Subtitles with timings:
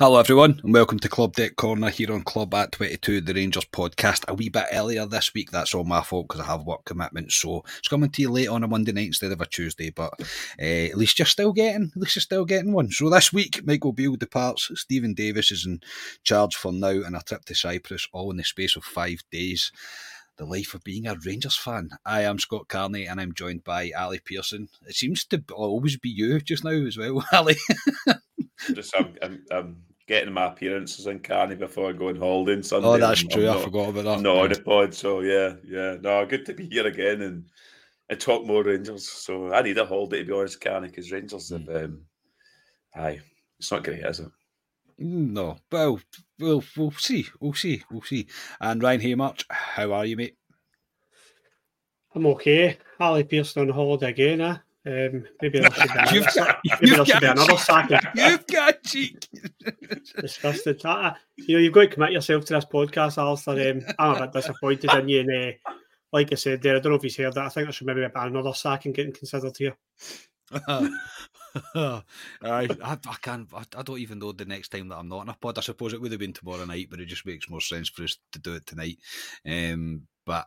[0.00, 3.64] Hello, everyone, and welcome to Club Deck Corner here on Club at 22, the Rangers
[3.66, 4.24] podcast.
[4.26, 7.36] A wee bit earlier this week, that's all my fault because I have work commitments.
[7.36, 10.12] So it's coming to you late on a Monday night instead of a Tuesday, but
[10.60, 12.90] uh, at least you're still getting, at least you're still getting one.
[12.90, 15.80] So this week, Michael Beale departs, Steven Davis is in
[16.24, 19.70] charge for now, and a trip to Cyprus, all in the space of five days.
[20.38, 21.90] The life of being a Rangers fan.
[22.04, 24.70] I am Scott Carney, and I'm joined by Ali Pearson.
[24.88, 27.54] It seems to always be you just now as well, Ali.
[28.72, 29.76] just I'm, I'm, I'm,
[30.06, 32.88] getting my appearances in Carney before I go on holiday on Sunday.
[32.88, 33.48] Oh, that's I'm, true.
[33.48, 34.20] I'm I forgot about that.
[34.20, 34.94] No, on the pod.
[34.94, 35.96] So yeah, yeah.
[36.00, 37.44] No, good to be here again and
[38.08, 39.08] and talk more Rangers.
[39.08, 41.68] So I need a holiday to be honest, Carney, because Rangers have.
[41.68, 42.02] Um,
[42.94, 43.20] aye,
[43.58, 44.30] it's not great, is it?
[44.98, 46.00] No, well,
[46.38, 48.28] we'll we'll see, we'll see, we'll see.
[48.60, 50.36] And Ryan Haymarch, how are you, mate?
[52.14, 52.78] I'm okay.
[53.00, 54.56] Ali Pearson on holiday again, eh?
[54.86, 57.56] Um, maybe there should be another, You've got- maybe you've there should be got- another
[57.56, 57.98] sacking.
[58.14, 59.28] You've got cheek.
[60.20, 60.84] Disgusted.
[60.84, 63.72] Uh, you know, you've got to commit yourself to this podcast, Alistair.
[63.72, 65.20] Um, I'm a bit disappointed in you.
[65.20, 65.70] And uh,
[66.12, 67.46] like I said there, I don't know if he's heard that.
[67.46, 69.76] I think there should maybe be another sacking getting considered here.
[70.66, 70.90] I,
[72.42, 73.48] I, I can't.
[73.54, 75.58] I, I don't even know the next time that I'm not on a pod.
[75.58, 78.02] I suppose it would have been tomorrow night, but it just makes more sense for
[78.02, 78.98] us to do it tonight.
[79.46, 80.46] Um, but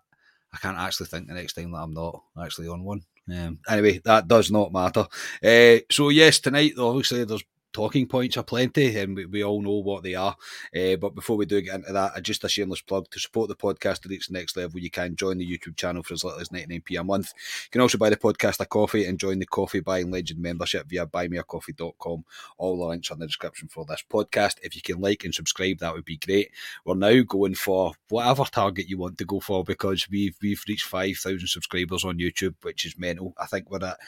[0.54, 3.02] I can't actually think the next time that I'm not actually on one.
[3.30, 5.06] Um, anyway, that does not matter.
[5.44, 7.44] Uh, so yes, tonight obviously there's
[7.78, 10.36] talking points are plenty, and we, we all know what they are.
[10.76, 13.56] Uh, but before we do get into that, just a shameless plug to support the
[13.56, 14.80] podcast to reach the next level.
[14.80, 17.34] You can join the YouTube channel for as little as 99p a month.
[17.66, 20.88] You can also buy the podcast a coffee and join the Coffee Buying Legend membership
[20.88, 22.26] via buymeacoffee.com.
[22.58, 24.56] All the links are in the description for this podcast.
[24.64, 26.50] If you can like and subscribe, that would be great.
[26.84, 30.86] We're now going for whatever target you want to go for because we've we've reached
[30.86, 33.36] 5,000 subscribers on YouTube, which is mental.
[33.38, 34.00] I think we're at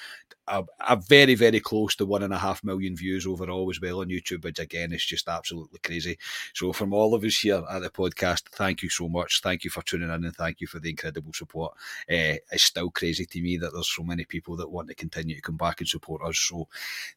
[0.49, 4.01] a, a very, very close to one and a half million views overall as well
[4.01, 6.17] on YouTube, which again is just absolutely crazy.
[6.53, 9.41] So, from all of us here at the podcast, thank you so much.
[9.41, 11.73] Thank you for tuning in and thank you for the incredible support.
[12.09, 15.35] Uh, it's still crazy to me that there's so many people that want to continue
[15.35, 16.37] to come back and support us.
[16.37, 16.67] So,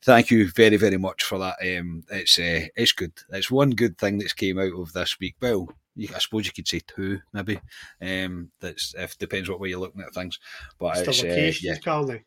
[0.03, 1.57] thank you very, very much for that.
[1.61, 3.13] Um, it's uh, it's good.
[3.31, 5.37] It's one good thing that's came out of this week.
[5.41, 7.61] Well, you, I suppose you could say two, maybe.
[8.01, 10.39] Um, that's if depends what way you're looking at things.
[10.79, 11.77] But It's it's, the uh, locations, yeah.
[11.79, 12.25] Carney.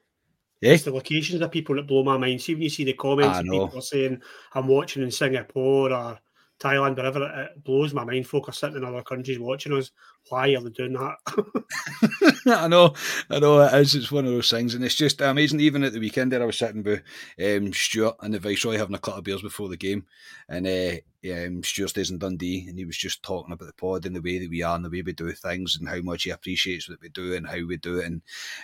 [0.62, 0.72] Yeah.
[0.72, 2.42] It's the locations of people that blow my mind.
[2.42, 4.22] See when you see the comments ah, I and people are saying
[4.54, 6.20] I'm watching in Singapore or
[6.60, 8.28] Thailand, wherever it, it blows my mind.
[8.28, 9.92] Folk are sitting in other countries watching us.
[10.30, 12.35] Why are they doing that?
[12.48, 12.94] I know,
[13.30, 13.96] I know it is.
[13.96, 15.60] It's one of those things, and it's just amazing.
[15.62, 17.02] Even at the weekend, there I was sitting with
[17.44, 20.06] um, Stuart and the Viceroy having a couple of beers before the game,
[20.48, 20.98] and uh,
[21.32, 24.22] um, Stuart stays in Dundee, and he was just talking about the pod and the
[24.22, 26.88] way that we are and the way we do things, and how much he appreciates
[26.88, 28.06] what we do and how we do it.
[28.06, 28.22] And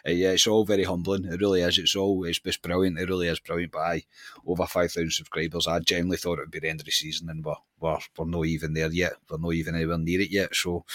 [0.07, 1.25] uh, yeah, it's all very humbling.
[1.25, 1.79] It really is.
[1.79, 2.99] It's all it's just brilliant.
[2.99, 3.75] It really is brilliant.
[3.75, 4.03] I,
[4.45, 7.31] over five thousand subscribers, I genuinely thought it would be the end of the season,
[7.31, 9.13] and we're we're, we're not even there yet.
[9.27, 10.53] We're not even anywhere near it yet.
[10.53, 10.85] So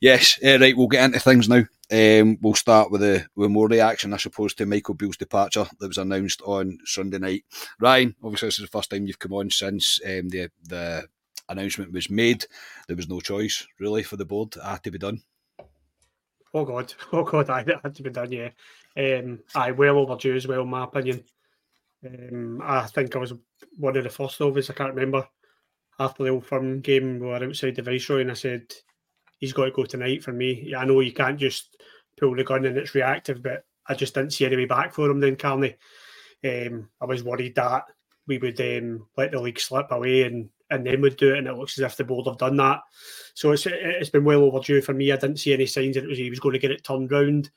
[0.00, 1.64] yes, uh, right, we'll get into things now.
[1.92, 5.88] Um, we'll start with the with more reaction, I suppose, to Michael Beale's departure that
[5.88, 7.44] was announced on Sunday night.
[7.80, 11.06] Ryan, obviously, this is the first time you've come on since um, the the
[11.48, 12.46] announcement was made.
[12.86, 15.22] There was no choice really for the board; it had to be done.
[16.54, 18.30] Oh God, oh God, I had to be done.
[18.30, 18.50] Yeah,
[18.96, 21.24] um, I well overdue as well, in my opinion.
[22.06, 23.34] Um, I think I was
[23.76, 24.56] one of the first of.
[24.56, 25.28] I can't remember
[25.98, 27.18] after the old firm game.
[27.18, 28.72] We were outside the Viceroy, and I said
[29.38, 30.74] he's got to go tonight for me.
[30.76, 31.79] I know you can't just
[32.20, 35.10] pull the gun and it's reactive, but I just didn't see any way back for
[35.10, 35.74] him then, Carney.
[36.44, 37.84] Um, I was worried that
[38.26, 41.48] we would um, let the league slip away and, and then would do it, and
[41.48, 42.80] it looks as if the board have done that.
[43.34, 45.10] So it's it's been well overdue for me.
[45.10, 47.50] I didn't see any signs that was he was going to get it turned round.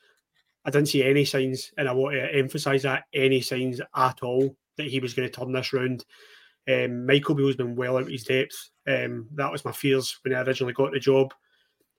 [0.66, 4.56] I didn't see any signs, and I want to emphasise that any signs at all
[4.78, 6.06] that he was going to turn this round.
[6.68, 8.72] Um, Michael Beale's been well out of his depth.
[8.88, 11.34] Um, that was my fears when I originally got the job.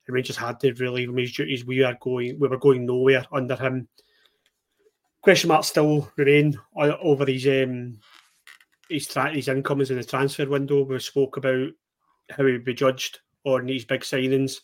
[0.07, 1.65] And Rangers had to relieve him his duties.
[1.65, 3.89] We are going, we were going nowhere under him.
[5.23, 7.99] Question marks still remain over his um,
[8.91, 10.85] his, tra- his incomings in the transfer window.
[10.85, 11.71] We spoke about
[12.31, 14.61] how he would be judged on these big signings,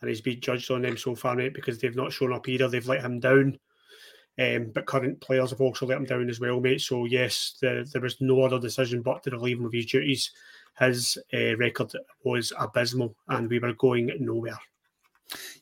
[0.00, 2.68] and he's been judged on them so far, mate, because they've not shown up either.
[2.68, 3.58] They've let him down.
[4.40, 6.80] Um, but current players have also let him down as well, mate.
[6.80, 10.30] So yes, the, there was no other decision but to relieve him of his duties.
[10.78, 11.92] His uh, record
[12.22, 14.58] was abysmal, and we were going nowhere.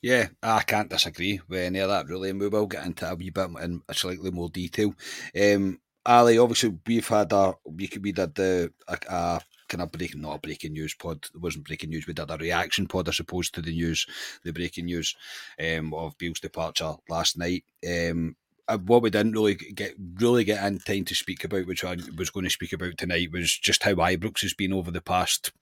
[0.03, 3.15] Yeah, I can't disagree with any of that really, and we will get into a
[3.15, 4.95] wee bit in slightly more detail.
[5.41, 9.91] Um, Ali, obviously we've had a we could we did the a, a kind of
[9.91, 11.27] breaking not a breaking news pod.
[11.35, 12.07] It wasn't breaking news.
[12.07, 14.07] We did a reaction pod, I suppose, to the news,
[14.45, 15.17] the breaking news
[15.61, 17.65] um, of Beale's departure last night.
[17.87, 18.37] Um,
[18.69, 21.97] uh, what we didn't really get really get in time to speak about, which I
[22.17, 25.53] was going to speak about tonight, was just how Ibrox has been over the past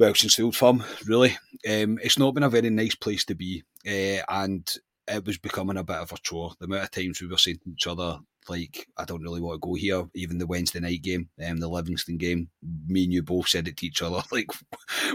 [0.00, 0.82] well since the old.
[1.06, 1.36] Really,
[1.68, 4.68] um, it's not been a very nice place to be, uh, and
[5.06, 6.52] it was becoming a bit of a chore.
[6.58, 8.18] The amount of times we were saying to each other,
[8.48, 10.08] like, I don't really want to go here.
[10.14, 12.48] Even the Wednesday night game, um, the Livingston game,
[12.88, 14.50] me and you both said it to each other, like,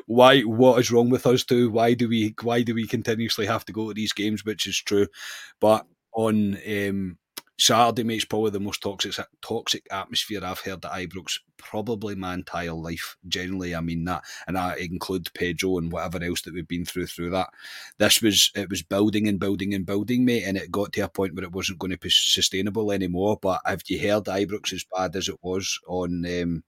[0.05, 0.41] why?
[0.41, 1.71] What is wrong with us two?
[1.71, 2.35] Why do we?
[2.41, 4.45] Why do we continuously have to go to these games?
[4.45, 5.07] Which is true,
[5.59, 7.17] but on um,
[7.57, 12.33] Saturday, mate, it's probably the most toxic toxic atmosphere I've heard at Ibrox probably my
[12.33, 13.15] entire life.
[13.27, 17.07] Generally, I mean that, and I include Pedro and whatever else that we've been through
[17.07, 17.49] through that.
[17.97, 21.09] This was it was building and building and building, mate, and it got to a
[21.09, 23.37] point where it wasn't going to be sustainable anymore.
[23.41, 26.63] But have you heard Ibrox as bad as it was on um,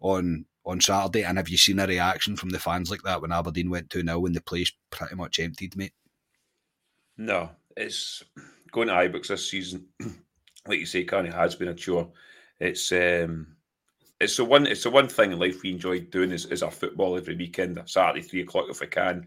[0.00, 1.24] on on Saturday?
[1.24, 4.02] And have you seen a reaction from the fans like that when Aberdeen went 2
[4.02, 5.92] 0 and the place pretty much emptied, mate?
[7.18, 8.22] No, it's
[8.76, 9.86] going to Ibrox this season,
[10.68, 12.10] like you say, kind of has been a chore.
[12.60, 13.56] It's um,
[14.20, 16.70] it's the one it's the one thing in life we enjoy doing is, is our
[16.70, 19.26] football every weekend, Saturday three o'clock if we can.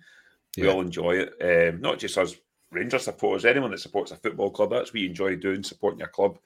[0.55, 1.73] We all enjoy it.
[1.73, 2.35] Um, not just as
[2.71, 6.09] Rangers supporters, anyone that supports a football club, that's what we enjoy doing, supporting your
[6.09, 6.37] club.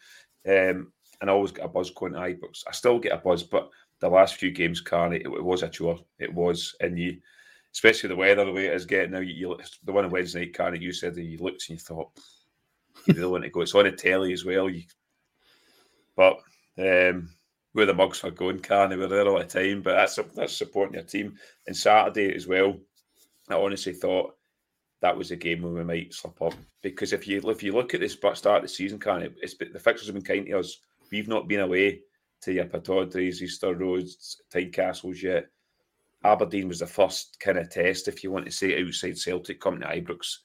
[0.48, 2.64] Um, and I always get a buzz going to Ibrox.
[2.68, 5.70] I still get a buzz, but the last few games, Carney, it, it was a
[5.70, 6.00] chore.
[6.20, 7.18] It was, and you,
[7.74, 9.20] especially the weather, the way it is getting now.
[9.20, 11.84] You, you the one on Wednesday night, Carney, you said that you looked and you
[11.84, 12.12] thought,
[13.06, 13.62] you really want to go.
[13.62, 14.70] It's on the telly as well.
[14.70, 14.84] You,
[16.16, 16.38] but
[16.78, 17.30] um,
[17.74, 19.82] where the mugs are going, Carney, we're there all the time.
[19.82, 21.38] But that's that's supporting your team.
[21.68, 22.78] And Saturday as well,
[23.50, 24.36] I honestly thought
[25.02, 27.94] that was a game where we might slip up because if you if you look
[27.94, 30.60] at this but start of the season, Carney, it's the fixtures have been kind to
[30.60, 30.80] us.
[31.12, 32.02] We've not been away
[32.42, 35.48] to your Pittodries, Easter Roads, Tynecastles yet.
[36.24, 39.82] Aberdeen was the first kind of test, if you want to say, outside Celtic coming
[39.82, 40.38] to Ibrox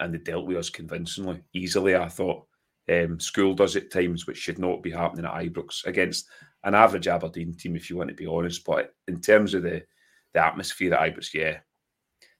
[0.00, 1.94] and they dealt with us convincingly, easily.
[1.94, 2.46] I thought
[2.90, 6.28] um, school does at times, which should not be happening at Ibrox against
[6.64, 8.64] an average Aberdeen team, if you want to be honest.
[8.64, 9.84] But in terms of the
[10.32, 11.58] the atmosphere at Ibrox, yeah.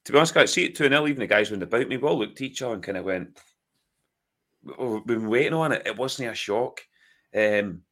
[0.04, 2.08] To be honest, guys, see it 2 0, even the guys went about me, we
[2.08, 3.38] all looked at each other and kind of went,
[4.62, 5.82] we've been waiting on it.
[5.86, 6.80] It wasn't a shock.
[7.34, 7.82] Um,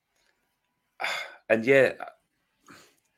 [1.48, 1.92] and yeah,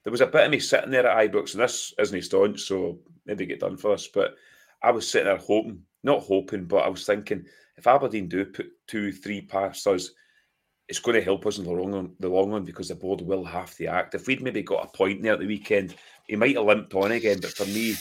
[0.04, 2.98] there was a bit of me sitting there at Ibrox, and this isn't staunch, so
[3.26, 4.08] maybe get done for us.
[4.08, 4.34] But
[4.82, 7.44] I was sitting there hoping not hoping, but I was thinking
[7.76, 10.10] if Aberdeen do put two, three past us,
[10.88, 13.20] it's going to help us in the long run, the long run because the board
[13.20, 14.14] will have to act.
[14.14, 15.94] If we'd maybe got a point there at the weekend,
[16.26, 17.38] he might have limped on again.
[17.40, 17.94] But for me,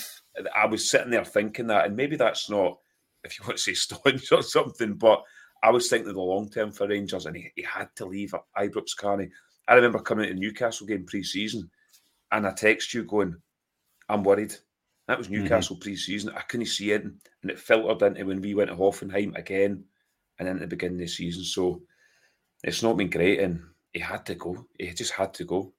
[0.56, 2.80] I was sitting there thinking that, and maybe that's not,
[3.24, 5.24] if you want to say staunch or something, but
[5.62, 8.34] I was thinking of the long term for Rangers, and he, he had to leave
[8.58, 9.30] Ibrox Carney.
[9.68, 11.70] I remember coming to Newcastle game pre season,
[12.32, 13.36] and I text you going,
[14.08, 14.56] I'm worried.
[15.10, 15.42] That was mm-hmm.
[15.42, 15.82] Newcastle mm-hmm.
[15.82, 16.34] pre-season.
[16.36, 19.84] I couldn't see it, and it filtered into when we went to Hoffenheim again,
[20.38, 21.44] and then at the beginning of the season.
[21.44, 21.82] So
[22.64, 23.60] it's not been great, and
[23.92, 24.68] he had to go.
[24.78, 25.74] He just had to go.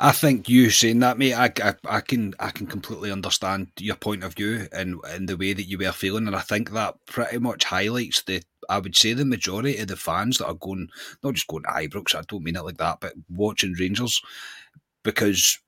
[0.00, 1.34] I think you saying that, mate.
[1.34, 5.36] I, I, I, can I can completely understand your point of view and, and the
[5.36, 8.42] way that you were feeling, and I think that pretty much highlights the.
[8.70, 10.88] I would say the majority of the fans that are going,
[11.22, 12.14] not just going to Ibrox.
[12.14, 14.22] I don't mean it like that, but watching Rangers,
[15.02, 15.58] because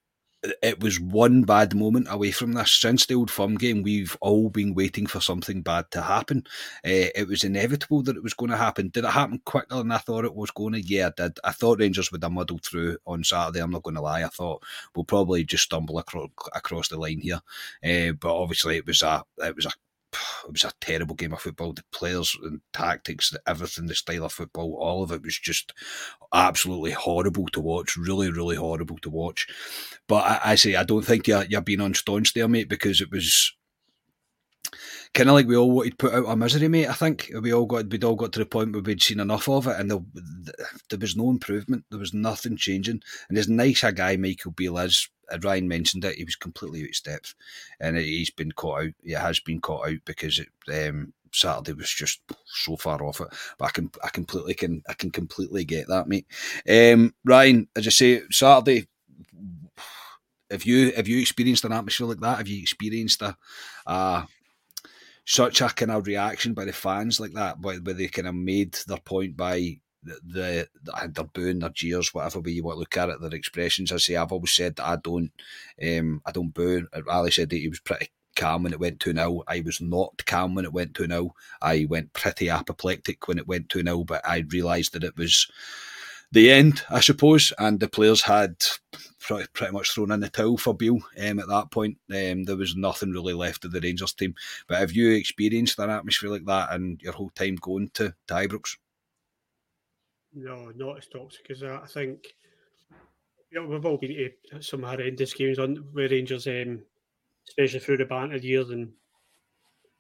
[0.63, 2.73] it was one bad moment away from this.
[2.73, 6.45] Since the old firm game, we've all been waiting for something bad to happen.
[6.85, 8.89] Uh, it was inevitable that it was going to happen.
[8.89, 10.81] Did it happen quicker than I thought it was going to?
[10.81, 11.39] Yeah, I did.
[11.45, 13.61] I thought Rangers would have muddled through on Saturday.
[13.61, 14.25] I'm not going to lie.
[14.25, 14.63] I thought
[14.95, 17.41] we'll probably just stumble across, across the line here.
[17.85, 19.71] Uh, but obviously, it was a it was a
[20.47, 21.73] it was a terrible game of football.
[21.73, 25.73] The players and tactics, everything, the style of football, all of it was just
[26.33, 27.97] absolutely horrible to watch.
[27.97, 29.47] Really, really horrible to watch.
[30.09, 33.11] But I, I say I don't think you're you're being unstaunch there, mate, because it
[33.11, 33.53] was
[35.15, 36.89] kind of like we all wanted put out our misery, mate.
[36.89, 39.49] I think we all got we'd all got to the point where we'd seen enough
[39.49, 40.01] of it, and there,
[40.91, 41.85] there was no improvement.
[41.91, 43.01] There was nothing changing.
[43.29, 45.09] And as nice a guy Michael Beale is,
[45.43, 47.25] Ryan mentioned it, he was completely out of step,
[47.81, 48.93] and he's been caught out.
[49.03, 50.49] He has been caught out because it,
[50.89, 53.29] um, Saturday was just so far off it.
[53.59, 56.27] But I can, I completely can, I can completely get that, mate.
[56.69, 58.87] Um, Ryan, as I say, Saturday.
[60.49, 62.39] Have you have you experienced an atmosphere like that?
[62.39, 63.37] Have you experienced a,
[63.85, 64.27] uh,
[65.25, 68.35] such a kind of reaction by the fans like that, where, where they kind of
[68.35, 70.69] made their point by the, the
[71.09, 73.93] their booing, their jeers, whatever way you want to look at it, their expressions.
[73.93, 75.33] I say I've always said that I don't,
[75.83, 76.87] um, I don't boo.
[77.09, 79.43] Ali said that he was pretty calm when it went 2 0.
[79.49, 81.35] I was not calm when it went 2 0.
[81.61, 85.49] I went pretty apoplectic when it went 2 0, but I realised that it was
[86.33, 88.57] the end, I suppose, and the players had
[89.21, 91.99] pretty, pretty much thrown in the towel for Beale um, at that point.
[92.11, 94.35] Um, there was nothing really left of the Rangers team.
[94.69, 98.35] But have you experienced an atmosphere like that and your whole time going to, to
[98.35, 98.77] Ibrox?
[100.39, 101.81] No, not as toxic as that.
[101.83, 102.35] I think
[103.51, 106.83] you know, we've all been to some horrendous games on where Rangers, um,
[107.49, 108.93] especially through the banter years, and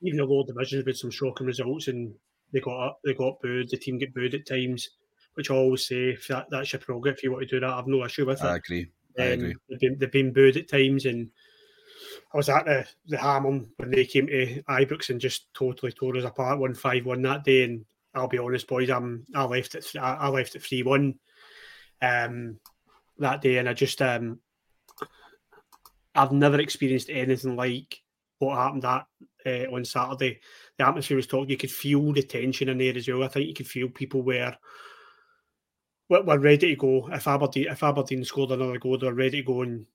[0.02, 2.14] even the lower divisions with some shocking results, and
[2.52, 3.71] they got up, they got booed.
[3.71, 4.90] The team get booed at times,
[5.35, 7.16] which I always say if that, that's your prerogative.
[7.16, 8.45] If you want to do that, I've no issue with it.
[8.45, 8.88] I agree.
[9.19, 9.55] I um, agree.
[9.71, 11.31] They've been, they've been booed at times, and
[12.35, 16.16] I was at the the Hammond when they came to Ibrox and just totally tore
[16.19, 18.90] us apart, one five one that day, and I'll be honest, boys.
[18.90, 19.87] I'm I left it.
[20.00, 21.14] I left it three one
[22.02, 22.58] um,
[23.18, 24.40] that day, and I just um,
[26.14, 28.00] I've never experienced anything like
[28.38, 29.06] what happened that
[29.44, 30.40] uh, on Saturday.
[30.78, 31.50] The atmosphere was talking.
[31.50, 33.25] You could feel the tension in there as well.
[33.25, 34.56] I think you could feel people were
[36.08, 37.08] were ready to go.
[37.12, 39.62] If Aberdeen if Aberdeen scored another goal, they were ready to go.
[39.62, 39.87] And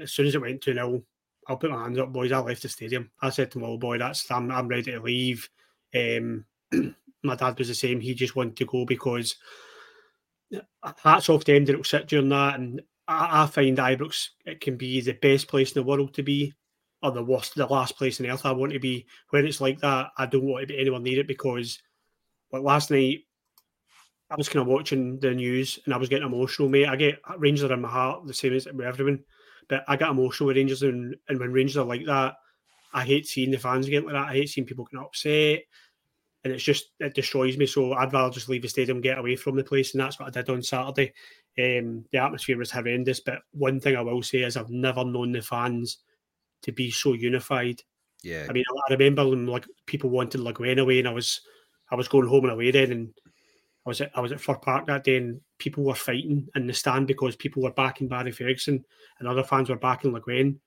[0.00, 1.02] as soon as it went to nil,
[1.48, 2.32] I'll put my hands up, boys.
[2.32, 3.10] I left the stadium.
[3.20, 5.48] I said to my old boy, "That's I'm, I'm ready to leave."
[5.94, 6.44] Um,
[7.26, 8.00] my dad was the same.
[8.00, 9.36] He just wanted to go because
[11.02, 12.58] hats off him that it'll sit during that.
[12.58, 16.22] And I, I, find Ibrox it can be the best place in the world to
[16.22, 16.52] be,
[17.02, 19.06] or the worst, the last place on earth I want to be.
[19.30, 21.80] When it's like that, I don't want to be anywhere near it because,
[22.52, 23.20] like last night,
[24.30, 26.88] I was kind of watching the news and I was getting emotional, mate.
[26.88, 29.20] I get Rangers are in my heart, the same as with everyone,
[29.68, 32.34] but I get emotional with Rangers, and, and when Rangers are like that,
[32.92, 34.28] I hate seeing the fans get like that.
[34.28, 35.60] I hate seeing people getting upset
[36.44, 37.66] and it's just it destroys me.
[37.66, 40.28] So I'd rather just leave the stadium, get away from the place, and that's what
[40.28, 41.12] I did on Saturday.
[41.58, 45.32] Um, the atmosphere was horrendous, but one thing I will say is I've never known
[45.32, 45.98] the fans
[46.62, 47.82] to be so unified.
[48.22, 51.40] Yeah, I mean, I remember when like people wanted Le Guen away, and I was
[51.90, 53.12] I was going home and away then, and
[53.84, 56.66] I was at I was at Fir Park that day, and people were fighting in
[56.66, 58.84] the stand because people were backing Barry Ferguson,
[59.18, 60.60] and other fans were backing Le Guen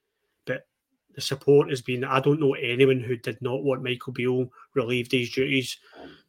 [1.19, 2.05] the support has been.
[2.05, 5.77] I don't know anyone who did not want Michael Beale relieved these duties.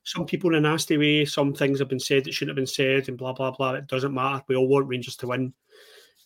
[0.03, 1.25] Some people in a nasty way.
[1.25, 3.75] Some things have been said that shouldn't have been said, and blah blah blah.
[3.75, 4.43] It doesn't matter.
[4.49, 5.55] We all want Rangers to win,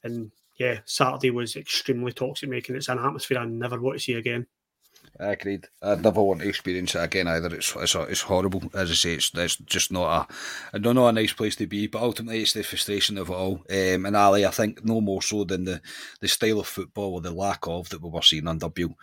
[0.02, 4.14] and yeah, Saturday was extremely toxic, making it's an atmosphere I never want to see
[4.14, 4.47] again.
[5.21, 5.68] I agreed.
[5.80, 7.54] I'd never want to experience it again either.
[7.54, 8.62] It's it's, it's horrible.
[8.75, 10.28] As I say, it's, it's just not
[10.73, 11.87] a, don't know, a nice place to be.
[11.87, 13.64] But ultimately, it's the frustration of it all.
[13.71, 15.80] Um, and Ali, I think no more so than the,
[16.21, 18.97] the style of football or the lack of that we were seeing under Beale.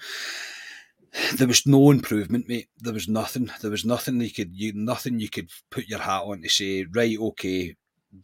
[1.35, 2.69] There was no improvement, mate.
[2.77, 3.49] There was nothing.
[3.61, 6.85] There was nothing you could you nothing you could put your hat on to say,
[6.93, 7.75] right, okay,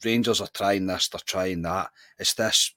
[0.03, 1.89] Rangers are trying this, they're trying that.
[2.19, 2.73] It's this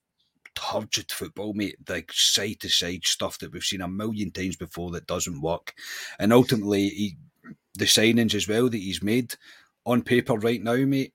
[0.54, 4.90] turgid football, mate, like side to side stuff that we've seen a million times before
[4.90, 5.74] that doesn't work.
[6.18, 7.16] And ultimately, he,
[7.74, 9.34] the signings as well that he's made
[9.86, 11.14] on paper right now, mate,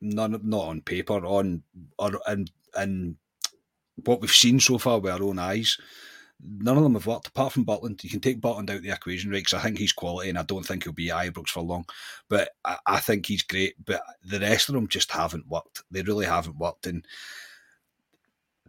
[0.00, 1.62] none not on paper, on
[1.98, 3.16] or and and
[4.04, 5.78] what we've seen so far with our own eyes.
[6.46, 8.02] None of them have worked apart from Butland.
[8.02, 9.38] You can take Butland out the equation, right?
[9.38, 11.86] Because I think he's quality, and I don't think he'll be Ibrox for long.
[12.28, 13.74] But I, I think he's great.
[13.84, 15.82] But the rest of them just haven't worked.
[15.90, 16.86] They really haven't worked.
[16.86, 17.06] And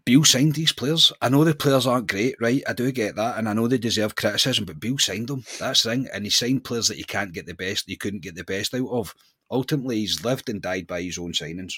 [0.05, 1.11] Beale signed these players.
[1.19, 2.61] I know the players aren't great, right?
[2.67, 5.43] I do get that, and I know they deserve criticism, but Beale signed them.
[5.59, 6.07] That's the thing.
[6.13, 8.75] And he signed players that you can't get the best, you couldn't get the best
[8.75, 9.15] out of.
[9.49, 11.73] Ultimately, he's lived and died by his own signings.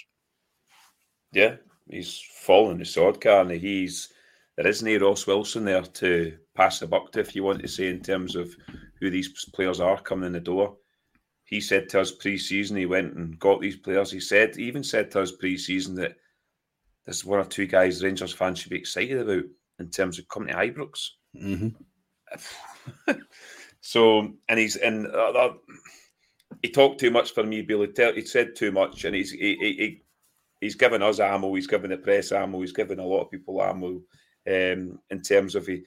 [1.31, 1.55] Yeah,
[1.89, 3.60] he's fallen the sword, Carney.
[3.60, 4.10] he's
[4.57, 7.67] there isn't a Ross Wilson there to pass the buck to, if you want to
[7.67, 8.53] say, in terms of
[9.00, 10.75] who these players are coming in the door.
[11.46, 14.12] He said to us pre-season, he went and got these players.
[14.12, 16.15] He said, he even said to us pre-season that
[17.08, 19.44] there's one or two guys Rangers fans should be excited about
[19.80, 21.08] in terms of coming to Ibrox.
[21.42, 23.14] Mm-hmm.
[23.82, 25.54] so, and he's and uh, uh,
[26.62, 27.90] he talked too much for me, Billy.
[28.14, 30.02] He said too much, and he's he, he,
[30.60, 31.54] he's given us ammo.
[31.56, 32.60] He's given the press ammo.
[32.60, 34.02] He's given a lot of people ammo.
[34.46, 35.84] Um, in terms of he,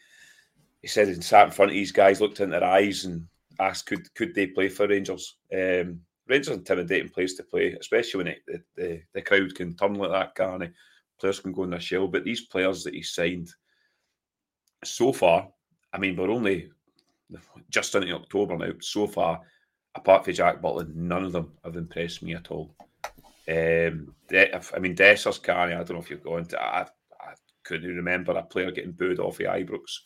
[0.81, 3.27] he said he sat in front of these guys, looked in their eyes, and
[3.59, 5.37] asked could could they play for Rangers.
[5.53, 9.95] Um, Rangers intimidating place to play, especially when it, the, the, the crowd can turn
[9.95, 10.73] like that, can?
[11.21, 13.51] Players can go in their shell, but these players that he signed
[14.83, 15.49] so far,
[15.93, 16.71] I mean, we're only
[17.69, 18.73] just into October now.
[18.81, 19.41] So far,
[19.95, 22.75] apart from Jack Butland, none of them have impressed me at all.
[23.49, 26.63] Um, I mean, Dessers, Carney, I don't know if you're going to.
[26.63, 26.83] I,
[27.21, 27.35] I
[27.65, 29.99] couldn't remember a player getting booed off of Ibrox.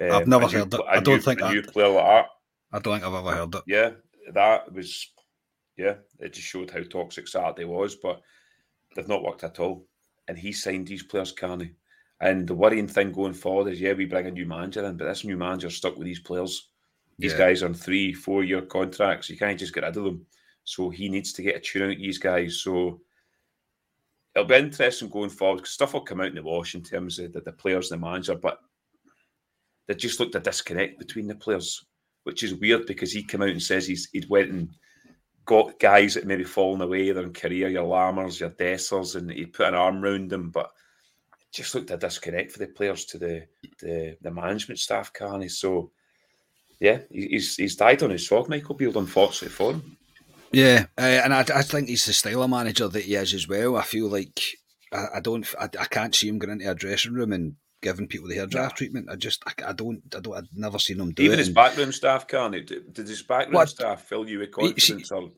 [0.00, 0.80] Um, I've never heard it.
[0.88, 2.26] I don't think a new player like that.
[2.72, 3.62] I don't think I've ever heard it.
[3.66, 3.90] Yeah,
[4.32, 5.10] that was.
[5.76, 8.22] Yeah, it just showed how toxic Saturday was, but
[8.94, 9.86] they've not worked at all.
[10.28, 11.72] And he signed these players, Carney.
[12.20, 15.04] And the worrying thing going forward is, yeah, we bring a new manager in, but
[15.04, 16.70] this new manager stuck with these players.
[17.18, 17.38] These yeah.
[17.38, 19.30] guys on three, four year contracts.
[19.30, 20.26] You can't just get rid of them.
[20.64, 22.60] So he needs to get a tune out these guys.
[22.60, 23.00] So
[24.34, 27.18] it'll be interesting going forward because stuff will come out in the wash in terms
[27.18, 28.58] of the, the players and the manager, but
[29.86, 31.84] they just looked a disconnect between the players,
[32.24, 34.68] which is weird because he came out and says he's he'd went and
[35.46, 39.68] got guys that maybe fallen away their career, your Lammers, your Dessers, and he put
[39.68, 40.72] an arm around them, but
[41.40, 43.46] it just looked a disconnect for the players to the
[43.80, 45.48] the, the management staff, Carney.
[45.48, 45.92] So
[46.80, 49.96] yeah, he's he's died on his sword, Michael Beale, unfortunately for him.
[50.52, 53.48] Yeah, uh, and I, I think he's the style of manager that he is as
[53.48, 53.76] well.
[53.76, 54.40] I feel like
[54.92, 57.56] I, I don't, I, I, can't see him going into a dressing room and
[57.86, 59.08] giving people the hairdryer treatment.
[59.10, 61.46] I just, I, I, don't, I don't, I've never seen him do Even it.
[61.46, 63.68] his backroom staff, can not Did, did his backroom what?
[63.68, 65.12] staff fill you with confidence?
[65.12, 65.30] or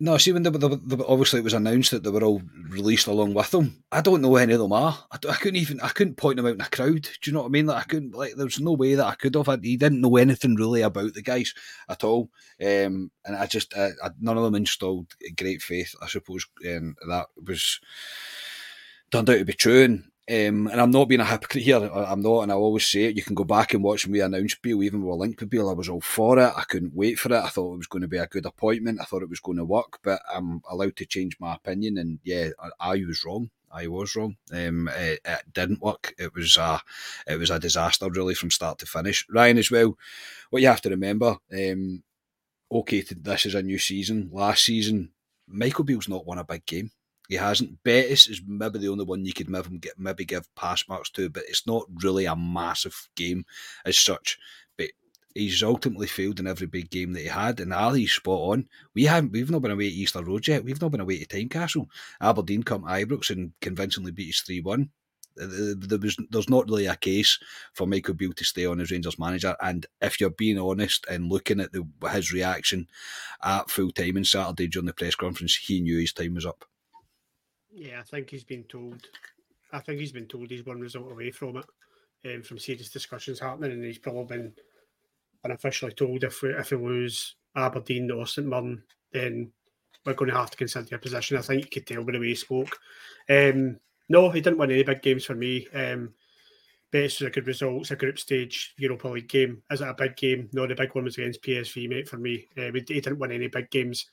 [0.00, 3.06] no, see when they, they, they, obviously it was announced that they were all released
[3.06, 3.84] along with them.
[3.92, 4.98] I don't know any of them are.
[5.12, 7.02] I, I, couldn't even I couldn't point them out in a crowd.
[7.02, 7.66] Do you know what I mean?
[7.66, 9.48] Like I couldn't like there was no way that I could have.
[9.48, 11.54] I, he didn't know anything really about the guys
[11.88, 12.30] at all.
[12.60, 15.94] Um, and I just I, none of them installed great faith.
[16.02, 17.78] I suppose um, that was
[19.12, 19.84] turned out to be true.
[19.84, 21.90] And um, and I'm not being a hypocrite here.
[21.92, 23.16] I'm not, and I always say it.
[23.16, 25.68] You can go back and watch me announce Beale, even with a link with Beale.
[25.68, 26.52] I was all for it.
[26.56, 27.42] I couldn't wait for it.
[27.42, 29.00] I thought it was going to be a good appointment.
[29.00, 31.98] I thought it was going to work, but I'm allowed to change my opinion.
[31.98, 33.50] And yeah, I, I was wrong.
[33.72, 34.36] I was wrong.
[34.52, 36.14] Um, it, it, didn't work.
[36.16, 36.80] It was a,
[37.26, 39.26] it was a disaster really from start to finish.
[39.28, 39.98] Ryan as well.
[40.50, 41.38] What you have to remember.
[41.52, 42.04] Um,
[42.70, 44.30] okay, this is a new season.
[44.32, 45.10] Last season,
[45.48, 46.92] Michael Beale's not won a big game.
[47.30, 47.84] He hasn't.
[47.84, 51.30] Betis is maybe the only one you could maybe, get, maybe give pass marks to,
[51.30, 53.46] but it's not really a massive game
[53.84, 54.36] as such.
[54.76, 54.88] But
[55.32, 58.68] he's ultimately failed in every big game that he had, and Ali's spot on.
[58.94, 59.30] We haven't.
[59.30, 60.64] We've not been away to Easter Road yet.
[60.64, 61.86] We've not been away to Tynecastle.
[62.20, 64.90] Aberdeen come to Ibrox and convincingly beat us three one.
[65.36, 67.38] There was, there's not really a case
[67.74, 69.54] for Michael Beale to stay on as Rangers manager.
[69.62, 72.88] And if you're being honest and looking at the, his reaction
[73.40, 76.64] at full time on Saturday during the press conference, he knew his time was up.
[77.72, 79.06] Yeah, I think he's been told.
[79.72, 81.66] I think he's been told he's one result away from it,
[82.34, 84.52] um, from serious discussions happening, and he's probably been
[85.44, 89.52] unofficially told if we if we lose Aberdeen or St Mirren, then
[90.04, 91.36] we're going to have to consider your position.
[91.36, 92.78] I think you could tell by the way he spoke.
[93.28, 93.78] Um,
[94.08, 95.68] no, he didn't win any big games for me.
[95.72, 96.14] Um,
[96.90, 97.82] Betis was a good result.
[97.82, 99.62] It's a group stage Europa League game.
[99.70, 100.48] Is it a big game?
[100.52, 102.48] No, the big one was against PSV, mate, for me.
[102.58, 104.06] Uh, he didn't win any big games.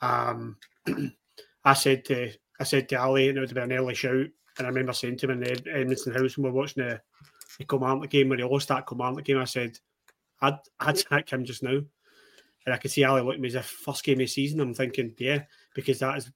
[0.00, 0.56] Um,
[1.64, 2.32] I said to
[2.62, 4.26] I said to Ali, and it would have been an early shout.
[4.56, 7.00] And I remember saying to him in the Edmiston House when we were watching the,
[7.58, 9.76] the Kilmarnock game, when he lost that Kilmarnock game, I said,
[10.40, 11.80] I'd, I'd sack him just now.
[12.64, 14.60] And I could see Ali looking at me as a first game of the season.
[14.60, 15.42] I'm thinking, yeah,
[15.74, 16.30] because that is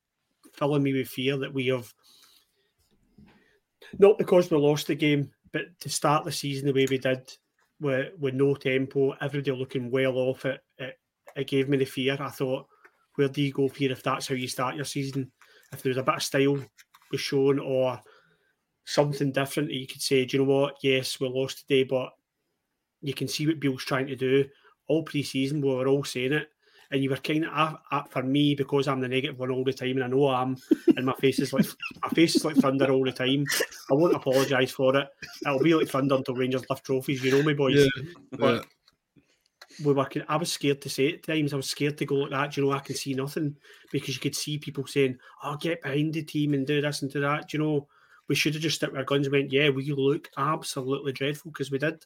[0.55, 1.93] filling me with fear that we have,
[3.99, 7.31] not because we lost the game, but to start the season the way we did,
[7.81, 10.99] with, with no tempo, everybody looking well off it, it,
[11.37, 12.17] it gave me the fear.
[12.19, 12.67] I thought,
[13.15, 15.31] where do you go here if that's how you start your season?
[15.73, 16.59] If there was a bit of style
[17.11, 18.01] was shown or
[18.85, 20.77] something different, you could say, do you know what?
[20.83, 22.11] Yes, we lost today, but
[23.01, 24.45] you can see what Beale's trying to do.
[24.89, 26.49] All pre-season, we were all saying it,
[26.91, 29.97] and you were kind of for me because I'm the negative one all the time,
[29.97, 30.57] and I know I am,
[30.97, 31.67] and my face is like
[32.03, 33.45] my face is like thunder all the time.
[33.91, 35.09] I won't apologise for it.
[35.45, 37.25] It'll be like thunder until Rangers lift trophies.
[37.25, 37.77] You know me, boys.
[37.77, 38.03] Yeah,
[38.39, 38.63] but yeah.
[39.85, 40.09] We were.
[40.29, 41.53] I was scared to say it times.
[41.53, 42.53] I was scared to go like that.
[42.53, 43.57] Do you know, I can see nothing
[43.93, 47.11] because you could see people saying, "Oh, get behind the team and do this and
[47.11, 47.89] do that." Do you know,
[48.29, 51.71] we should have just stuck our guns and went, "Yeah, we look absolutely dreadful," because
[51.71, 52.05] we did.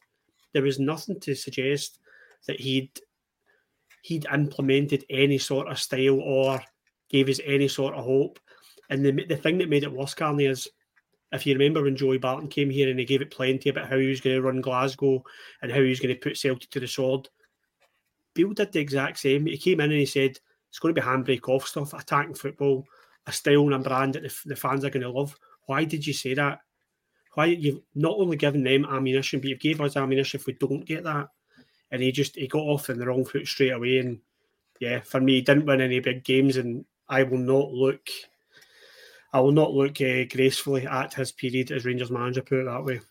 [0.53, 1.99] There was nothing to suggest
[2.47, 2.91] that he'd
[4.03, 6.61] he'd implemented any sort of style or
[7.09, 8.39] gave us any sort of hope.
[8.89, 10.67] And the, the thing that made it worse, Carney, is
[11.31, 13.97] if you remember when Joey Barton came here and he gave it plenty about how
[13.97, 15.23] he was going to run Glasgow
[15.61, 17.29] and how he was going to put Celtic to the sword,
[18.33, 19.45] Beale did the exact same.
[19.45, 20.39] He came in and he said,
[20.69, 22.85] it's going to be handbrake off stuff, attacking football,
[23.27, 25.37] a style and brand that the, the fans are going to love.
[25.65, 26.59] Why did you say that?
[27.33, 30.85] Why you've not only given them ammunition, but you've gave us ammunition if we don't
[30.85, 31.29] get that
[31.91, 33.99] and he just he got off in the wrong foot straight away.
[33.99, 34.19] And
[34.79, 38.07] yeah, for me, he didn't win any big games, and I will not look.
[39.33, 42.41] I will not look uh, gracefully at his period as Rangers manager.
[42.41, 43.01] Put it that way.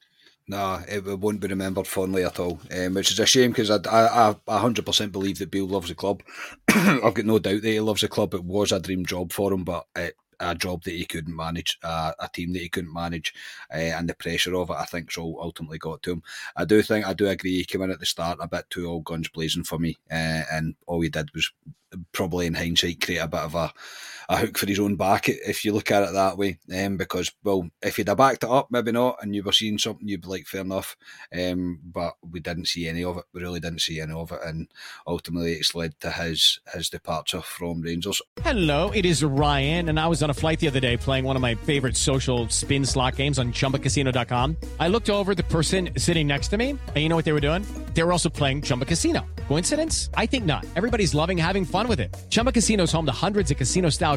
[0.50, 3.76] No, it won't be remembered fondly at all, um, which is a shame because I,
[3.76, 6.24] I, I 100% believe that Beale loves the club.
[6.68, 8.34] I've got no doubt that he loves the club.
[8.34, 11.78] It was a dream job for him, but it, a job that he couldn't manage,
[11.84, 13.32] uh, a team that he couldn't manage,
[13.72, 16.22] uh, and the pressure of it, I think, so ultimately got to him.
[16.56, 18.86] I do think, I do agree, he came in at the start a bit too
[18.86, 21.52] all guns blazing for me, uh, and all he did was
[22.10, 23.72] probably in hindsight create a bit of a,
[24.30, 26.56] a hook for his own back if you look at it that way.
[26.74, 29.76] Um, because well, if he'd have backed it up, maybe not, and you were seeing
[29.76, 30.96] something, you'd be like, fair enough.
[31.36, 33.24] Um, but we didn't see any of it.
[33.34, 34.68] We really didn't see any of it, and
[35.06, 38.22] ultimately it's led to his his departure from Rangers.
[38.42, 41.34] Hello, it is Ryan, and I was on a flight the other day playing one
[41.34, 44.56] of my favorite social spin slot games on ChumbaCasino.com.
[44.78, 47.40] I looked over the person sitting next to me, and you know what they were
[47.40, 47.66] doing?
[47.94, 49.26] They were also playing Chumba Casino.
[49.48, 50.10] Coincidence?
[50.14, 50.64] I think not.
[50.76, 52.16] Everybody's loving having fun with it.
[52.28, 54.16] Chumba Casino is home to hundreds of casino style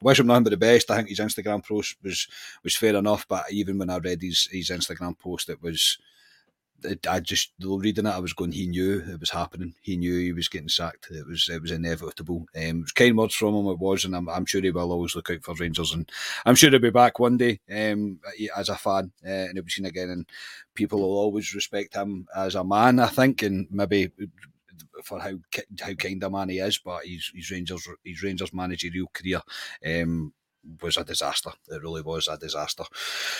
[0.00, 0.90] Wish him nothing but the best.
[0.90, 2.28] I think his Instagram post was
[2.62, 5.98] was fair enough, but even when I read his, his Instagram post, it was
[7.08, 8.52] I just reading it, I was going.
[8.52, 9.74] He knew it was happening.
[9.82, 11.08] He knew he was getting sacked.
[11.10, 12.46] It was it was inevitable.
[12.54, 13.66] Um, it was kind words from him.
[13.66, 16.10] It was, and I'm, I'm sure he will always look out for Rangers, and
[16.46, 18.20] I'm sure he'll be back one day um,
[18.56, 20.10] as a fan, uh, and he'll be seen again.
[20.10, 20.26] And
[20.74, 23.00] people will always respect him as a man.
[23.00, 24.12] I think, and maybe
[25.04, 25.34] for how
[25.80, 29.40] how kind a man he is, but his, Rangers his Rangers managerial career
[29.86, 30.32] um,
[30.82, 31.50] was a disaster.
[31.68, 32.84] It really was a disaster.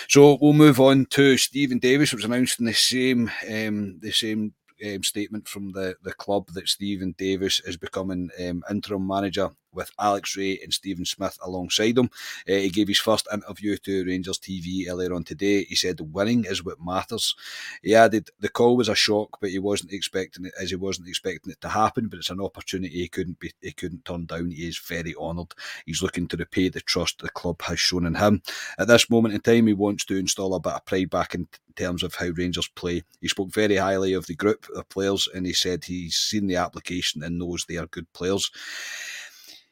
[0.07, 2.13] So we'll move on to Steven Davis.
[2.13, 4.53] It was announced in the same um, the same
[4.85, 9.91] um, statement from the, the club that Steven Davis is becoming um, interim manager with
[9.99, 12.09] Alex Rae and Steven Smith alongside him.
[12.47, 15.63] Uh, he gave his first interview to Rangers TV earlier on today.
[15.63, 17.35] He said winning is what matters.
[17.83, 21.07] He added the call was a shock, but he wasn't expecting it as he wasn't
[21.07, 22.07] expecting it to happen.
[22.07, 24.51] But it's an opportunity he couldn't be he couldn't turn down.
[24.51, 25.53] He is very honoured.
[25.85, 28.41] He's looking to repay the trust the club has shown in him.
[28.77, 31.47] At this moment in time, he wants to install a bit of pride back in
[31.75, 33.03] terms of how Rangers play.
[33.21, 36.57] He spoke very highly of the group of players, and he said he's seen the
[36.57, 38.51] application and knows they are good players.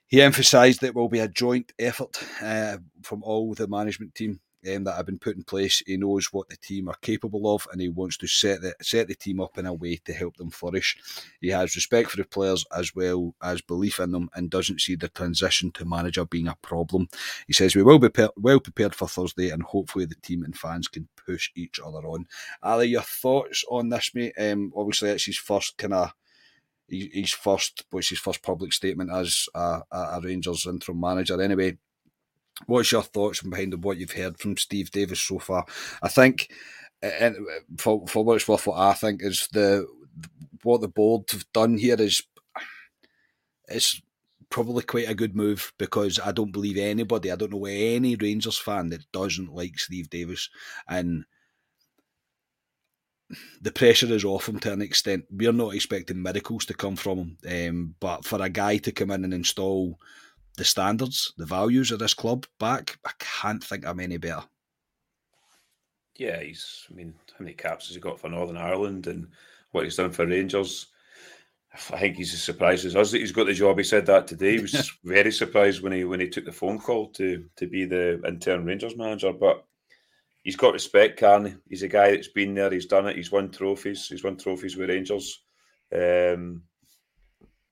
[0.08, 4.39] He emphasised that it will be a joint effort uh, from all the management team
[4.74, 5.84] um, that have been put in place.
[5.86, 9.08] He knows what the team are capable of, and he wants to set the set
[9.08, 10.98] the team up in a way to help them flourish.
[11.41, 14.96] He has respect for the players as well as belief in them, and doesn't see
[14.96, 17.08] the transition to manager being a problem.
[17.46, 20.88] He says we will be well prepared for Thursday, and hopefully the team and fans
[20.88, 22.28] can push each other on.
[22.63, 24.34] Ali, your thoughts on this, mate?
[24.38, 26.13] Um, obviously, it's his first kind of
[26.89, 31.41] his first, what's his first public statement as a, a Rangers interim manager.
[31.41, 31.78] Anyway,
[32.65, 35.65] what's your thoughts from behind what you've heard from Steve Davis so far?
[36.02, 36.52] I think,
[37.02, 37.36] and
[37.78, 39.88] for for what it's worth, what I think is the
[40.63, 42.23] what the board have done here is
[43.67, 44.02] it's
[44.50, 48.58] probably quite a good move because I don't believe anybody, I don't know any Rangers
[48.58, 50.50] fan that doesn't like Steve Davis
[50.88, 51.26] and
[53.62, 55.26] the pressure is off him to an extent.
[55.32, 59.12] We're not expecting miracles to come from him, um, but for a guy to come
[59.12, 60.00] in and install
[60.58, 64.44] the standards, the values of this club back, I can't think I'm any better.
[66.18, 66.88] Yeah, he's.
[66.90, 69.28] I mean, how many caps has he got for Northern Ireland and
[69.72, 70.88] what he's done for Rangers?
[71.74, 73.78] I think he's as surprised as us that he's got the job.
[73.78, 74.56] He said that today.
[74.56, 77.86] He was very surprised when he when he took the phone call to to be
[77.86, 79.32] the interim Rangers manager.
[79.32, 79.63] But
[80.48, 81.56] he's got respect, Carney.
[81.68, 82.72] He's a guy that's been there.
[82.72, 83.18] He's done it.
[83.18, 84.08] He's won trophies.
[84.08, 85.44] He's won trophies with Rangers.
[85.94, 86.62] Um,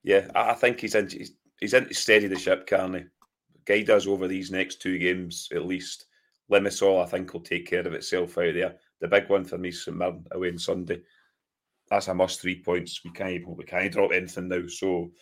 [0.04, 1.08] yeah, I, I think he's in.
[1.08, 3.06] He's, he's in steady the ship, Carney.
[3.64, 6.04] Guide us over these next two games at least.
[6.52, 8.76] Limassol, I think, will take care of itself out there.
[9.00, 11.00] The big one for me is St Mirren away on Sunday.
[11.88, 13.00] That's a must three points.
[13.02, 14.66] We can't we can't drop anything now.
[14.68, 15.12] So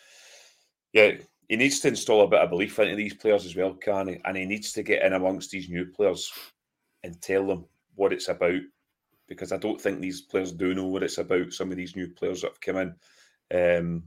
[0.93, 1.13] yeah,
[1.49, 4.21] he needs to install a bit of belief into these players as well, can he?
[4.25, 6.33] And he needs to get in amongst these new players
[7.05, 8.61] and tell them what it's about
[9.29, 11.53] because I don't think these players do know what it's about.
[11.53, 14.03] Some of these new players that have come in, um,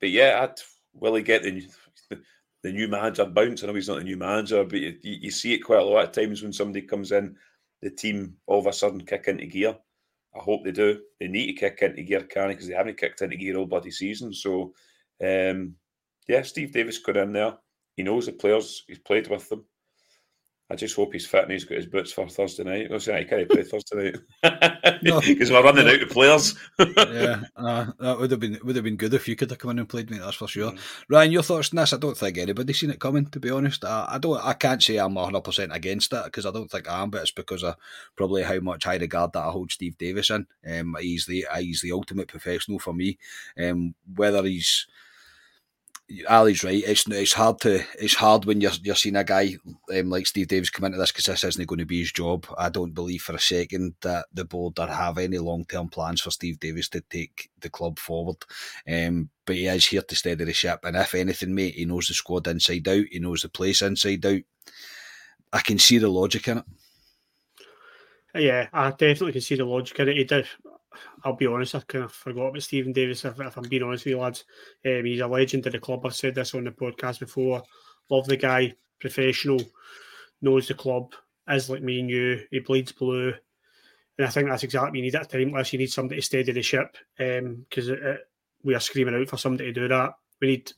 [0.00, 0.54] but yeah, I'd,
[0.94, 1.68] will get the
[2.62, 3.62] the new manager bounce?
[3.62, 6.04] I know he's not the new manager, but you, you see it quite a lot
[6.04, 7.36] of times when somebody comes in,
[7.82, 9.76] the team all of a sudden kick into gear.
[10.34, 11.00] I hope they do.
[11.20, 13.90] They need to kick into gear, can because they haven't kicked into gear all bloody
[13.90, 14.32] season.
[14.32, 14.72] So,
[15.22, 15.74] um,
[16.28, 17.58] yeah, Steve Davis got in there.
[17.96, 18.84] He knows the players.
[18.86, 19.64] He's played with them.
[20.70, 22.90] I just hope he's fit and he's got his boots for Thursday night.
[22.90, 25.56] I say, I can't play Thursday night because no.
[25.56, 26.54] we're running out of players.
[26.78, 29.72] yeah, uh, that would have been would have been good if you could have come
[29.72, 30.18] in and played me.
[30.18, 30.70] That's for sure.
[30.70, 30.78] Mm.
[31.10, 31.92] Ryan, your thoughts on this?
[31.92, 33.26] I don't think anybody's seen it coming.
[33.26, 34.42] To be honest, I, I don't.
[34.42, 37.22] I can't say I'm 100 percent against it because I don't think I am, but
[37.22, 37.76] it's because of
[38.16, 40.46] probably how much high regard that I hold Steve Davis in.
[40.66, 43.18] Um, he's the he's the ultimate professional for me.
[43.58, 44.86] Um, whether he's
[46.28, 46.82] Ali's right.
[46.86, 49.56] It's it's hard to it's hard when you're you're seeing a guy
[49.96, 52.46] um, like Steve Davis come into this because this isn't going to be his job.
[52.58, 56.20] I don't believe for a second that the board are have any long term plans
[56.20, 58.36] for Steve Davis to take the club forward.
[58.88, 62.08] Um, but he is here to steady the ship, and if anything, mate, he knows
[62.08, 63.04] the squad inside out.
[63.10, 64.42] He knows the place inside out.
[65.52, 66.64] I can see the logic in it.
[68.34, 70.16] Yeah, I definitely can see the logic in it.
[70.16, 70.46] He did.
[71.24, 73.24] I'll be honest, I kind of forgot about Steven Davis.
[73.24, 74.44] If, if I'm being honest with you, lads,
[74.86, 76.04] um, he's a legend of the club.
[76.04, 77.62] I've said this on the podcast before.
[78.10, 79.60] Love the guy, professional,
[80.40, 81.12] knows the club,
[81.48, 82.40] is like me and you.
[82.50, 83.32] He bleeds blue,
[84.18, 85.48] and I think that's exactly what you need at time.
[85.48, 88.18] Unless you need somebody to steady the ship, because um,
[88.62, 90.14] we are screaming out for somebody to do that.
[90.40, 90.72] We need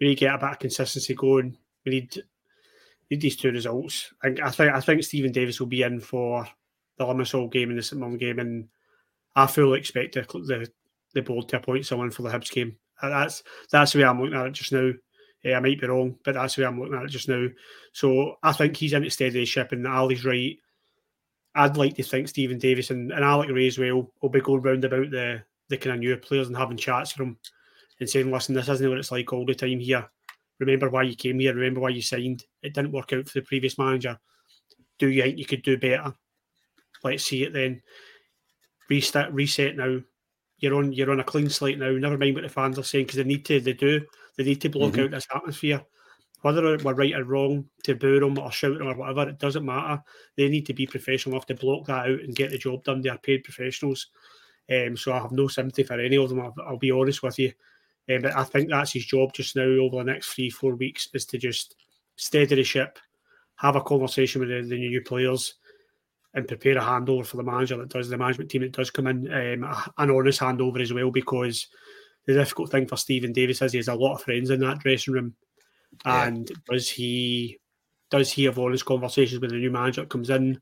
[0.00, 1.56] we need to get a bit of consistency going.
[1.84, 2.22] We need
[3.10, 4.12] need these two results.
[4.22, 6.46] I, I think I think Steven Davis will be in for
[6.98, 8.68] the Limassol game and the St Mirren game and
[9.36, 10.70] I fully expect the,
[11.14, 12.76] the, board to appoint someone for the Hibs game.
[13.02, 14.92] Uh, that's that's the way I'm looking at it just now.
[15.42, 17.48] Yeah, I might be wrong, but that's the way I'm looking at it just now.
[17.92, 20.56] So I think he's in to steady ship, and Ali's right.
[21.56, 24.62] I'd like to think Steven Davis and, and Alex Rae as well will be going
[24.62, 27.38] round about the, the kind of new players and having chats with them
[28.00, 30.04] and saying, listen, this isn't what it's like all the time here.
[30.58, 31.54] Remember why you came here.
[31.54, 32.44] Remember why you signed.
[32.62, 34.18] It didn't work out for the previous manager.
[34.98, 36.12] Do you think you could do better?
[37.04, 37.82] Let's see it then
[38.88, 40.00] restart, reset now.
[40.58, 41.90] You're on you're on a clean slate now.
[41.90, 43.60] Never mind what the fans are saying because they need to.
[43.60, 44.00] They do.
[44.36, 45.02] They need to block mm-hmm.
[45.02, 45.82] out this atmosphere.
[46.42, 49.64] Whether we're right or wrong to boo them or shout them or whatever, it doesn't
[49.64, 50.02] matter.
[50.36, 53.00] They need to be professional enough to block that out and get the job done.
[53.00, 54.08] They are paid professionals.
[54.70, 56.40] Um, so I have no sympathy for any of them.
[56.40, 57.52] I'll, I'll be honest with you.
[58.12, 61.08] Um, but I think that's his job just now over the next three, four weeks
[61.14, 61.76] is to just
[62.16, 62.98] steady the ship,
[63.56, 65.54] have a conversation with the, the new players,
[66.34, 69.06] and prepare a handover for the manager that does the management team that does come
[69.06, 71.10] in, um, an honest handover as well.
[71.10, 71.68] Because
[72.26, 74.80] the difficult thing for Steven Davis is he has a lot of friends in that
[74.80, 75.34] dressing room,
[76.04, 76.26] yeah.
[76.26, 77.58] and does he
[78.10, 80.60] does he have honest conversations with the new manager that comes in,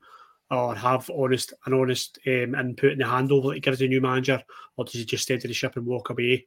[0.50, 4.00] or have honest an honest um, input in the handover that he gives the new
[4.00, 4.42] manager,
[4.76, 6.46] or does he just steady the ship and walk away?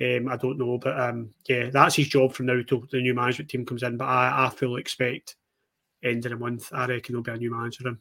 [0.00, 3.14] Um, I don't know, but um, yeah, that's his job from now till the new
[3.14, 3.96] management team comes in.
[3.96, 5.36] But I, I fully expect
[6.02, 7.98] end of the month, I reckon there'll be a new manager in.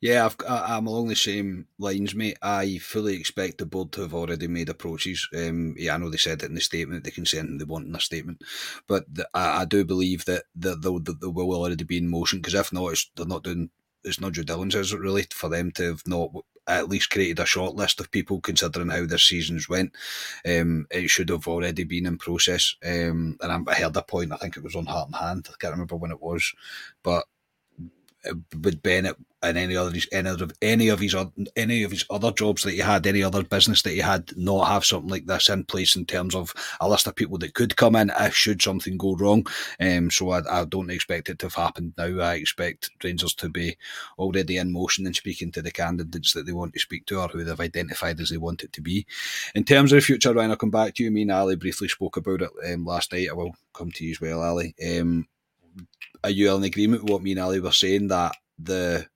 [0.00, 2.38] Yeah, I've, I, am along the same lines, mate.
[2.42, 5.28] I fully expect the board to have already made approaches.
[5.36, 7.86] Um, yeah, I know they said it in the statement, they can send they want
[7.86, 8.42] in their statement,
[8.86, 12.40] but the, I, I, do believe that the, the, the, will already be in motion
[12.40, 13.70] because if not, they're not doing
[14.04, 16.30] it's not due diligence really for them to have not
[16.66, 19.92] at least created a short list of people considering how their seasons went.
[20.46, 22.76] Um, it should have already been in process.
[22.84, 25.56] Um, and I heard a point, I think it was on Heart and Hand, I
[25.58, 26.52] can't remember when it was,
[27.02, 27.24] but
[28.62, 31.14] with Bennett and any other any of any of his
[31.56, 34.66] any of his other jobs that he had, any other business that he had, not
[34.66, 37.76] have something like this in place in terms of a list of people that could
[37.76, 39.46] come in if should something go wrong.
[39.80, 42.20] Um, so I, I don't expect it to have happened now.
[42.20, 43.76] I expect Rangers to be
[44.18, 47.28] already in motion and speaking to the candidates that they want to speak to or
[47.28, 49.06] who they've identified as they want it to be.
[49.54, 51.10] In terms of the future, Ryan, I'll come back to you.
[51.10, 53.28] Me and Ali briefly spoke about it um, last night.
[53.30, 54.74] I will come to you as well, Ali.
[54.84, 55.28] Um,
[56.24, 59.06] are you in agreement with what me and Ali were saying that the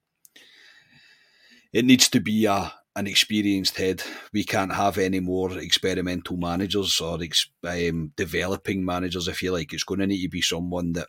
[1.73, 4.03] it needs to be a an experienced head.
[4.33, 7.17] We can't have any more experimental managers or
[7.63, 9.73] um, developing managers, if you like.
[9.73, 11.07] It's going to need to be someone that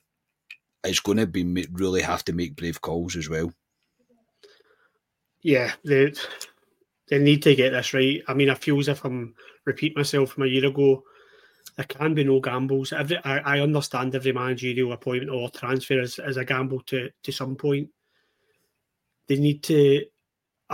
[0.87, 3.53] is going to be really have to make brave calls as well.
[5.43, 6.15] Yeah, they
[7.11, 8.23] they need to get this right.
[8.27, 9.35] I mean, I feel as if I'm
[9.67, 11.05] repeat myself from a year ago
[11.77, 12.93] there can be no gambles.
[12.93, 17.33] Every I, I understand every managerial appointment or transfer is, is a gamble to, to
[17.33, 17.89] some point.
[19.27, 20.05] They need to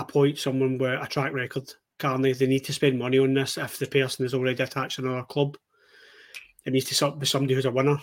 [0.01, 1.71] appoint someone with a track record.
[1.99, 5.03] Carney, they need to spend money on this if the person is already attached to
[5.03, 5.57] another club.
[6.65, 7.99] It needs to be somebody who's a winner.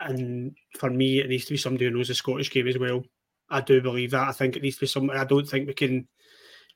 [0.00, 3.02] And for me, it needs to be somebody who knows the Scottish game as well.
[3.50, 4.28] I do believe that.
[4.28, 5.18] I think it needs to be somebody.
[5.18, 6.08] I don't think we can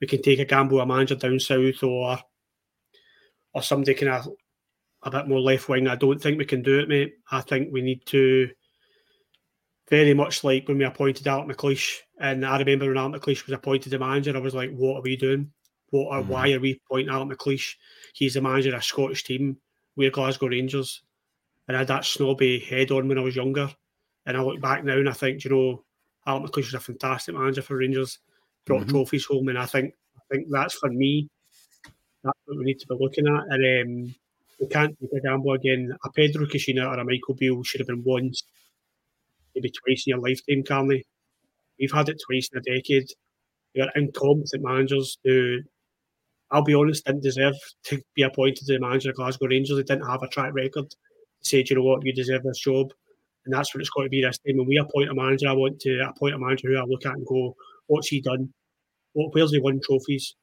[0.00, 2.18] we can take a gamble a manager down south or
[3.54, 4.28] or somebody kind of
[5.02, 5.88] a bit more left wing.
[5.88, 7.14] I don't think we can do it, mate.
[7.30, 8.50] I think we need to
[9.88, 13.52] very much like when we appointed Alex McLeish, and I remember when Alex McLeish was
[13.52, 15.52] appointed the manager, I was like, "What are we doing?
[15.90, 17.74] What are, mm why are we appointing Alex McLeish?
[18.14, 19.58] He's the manager of a Scottish team.
[19.96, 21.02] We're Glasgow Rangers."
[21.66, 23.70] And I had that snobby head on when I was younger,
[24.24, 25.84] and I look back now and I think, you know,
[26.26, 28.20] Alex McLeish is a fantastic manager for Rangers,
[28.64, 28.90] brought mm-hmm.
[28.90, 31.28] trophies home, and I think I think that's for me.
[32.22, 34.14] That's what we need to be looking at, and um,
[34.60, 35.92] we can't take a gamble again.
[36.04, 38.44] A Pedro Caixinha or a Michael Beale should have been once,
[39.56, 41.04] maybe twice in your lifetime, Carney.
[41.82, 43.08] We've had it twice in a decade.
[43.74, 45.58] You're incompetent managers who,
[46.52, 49.76] I'll be honest, didn't deserve to be appointed to the manager of Glasgow Rangers.
[49.76, 50.96] They didn't have a track record to
[51.42, 52.92] say, you know what, you deserve this job.
[53.44, 54.58] And that's what it's got to be this time.
[54.58, 57.14] When we appoint a manager, I want to appoint a manager who I look at
[57.14, 57.56] and go,
[57.88, 58.54] what's he done?
[59.14, 60.36] What, where's he won trophies?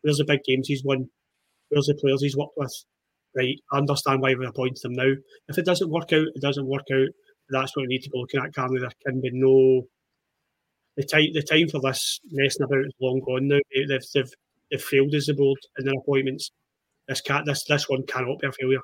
[0.00, 1.10] Where's the big games he's won?
[1.68, 2.72] Where's the players he's worked with?
[3.36, 5.12] right, I understand why we're appointing them now.
[5.48, 7.08] If it doesn't work out, it doesn't work out.
[7.50, 8.80] That's what we need to be looking at, Carney.
[8.80, 9.82] There can be no
[10.96, 13.58] the time the time for this messing about is long gone now.
[13.74, 14.30] They've they've,
[14.70, 16.50] they've failed as a board in their appointments.
[17.08, 18.80] This cat this this one cannot be a failure.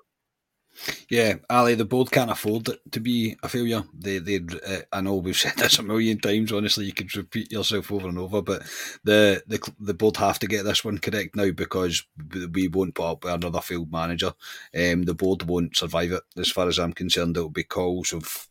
[1.08, 3.84] Yeah, Ali, the board can't afford it to be a failure.
[3.92, 6.52] They, they, uh, I know we've said this a million times.
[6.52, 8.62] Honestly, you could repeat yourself over and over, but
[9.04, 12.04] the the the board have to get this one correct now because
[12.52, 14.32] we won't put up with another field manager.
[14.74, 16.22] Um, the board won't survive it.
[16.36, 18.48] As far as I'm concerned, it'll be calls of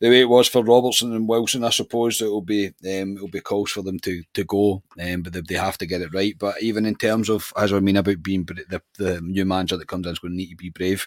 [0.00, 3.40] the way it was for Robertson and Wilson, I suppose it'll be um, it'll be
[3.40, 6.34] calls for them to to go, um, but they, they, have to get it right.
[6.38, 9.88] But even in terms of as I mean about being the the new manager that
[9.88, 11.06] comes in is going to need to be brave.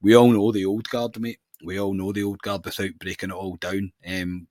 [0.00, 1.38] We all know the old guard, mate.
[1.64, 3.92] We all know the old guard without breaking it all down.
[4.06, 4.48] Um,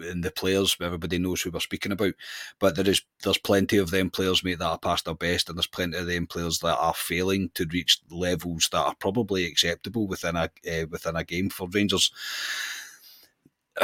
[0.00, 2.14] and the players, everybody knows who we're speaking about.
[2.58, 5.58] But there is there's plenty of them players, mate, that are past their best, and
[5.58, 10.06] there's plenty of them players that are failing to reach levels that are probably acceptable
[10.06, 12.10] within a uh, within a game for Rangers.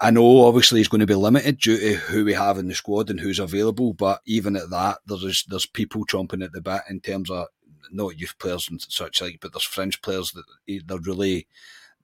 [0.00, 2.74] I know obviously he's going to be limited due to who we have in the
[2.74, 6.82] squad and who's available, but even at that, there's there's people chomping at the bit
[6.88, 7.46] in terms of
[7.90, 10.44] not youth players and such like, but there's fringe players that
[10.86, 11.46] they're really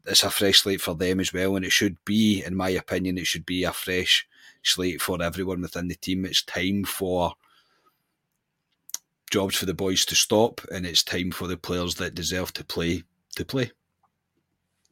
[0.06, 3.18] it's a fresh slate for them as well, and it should be, in my opinion,
[3.18, 4.26] it should be a fresh
[4.62, 6.24] slate for everyone within the team.
[6.24, 7.34] It's time for
[9.30, 12.64] jobs for the boys to stop, and it's time for the players that deserve to
[12.64, 13.02] play
[13.36, 13.70] to play.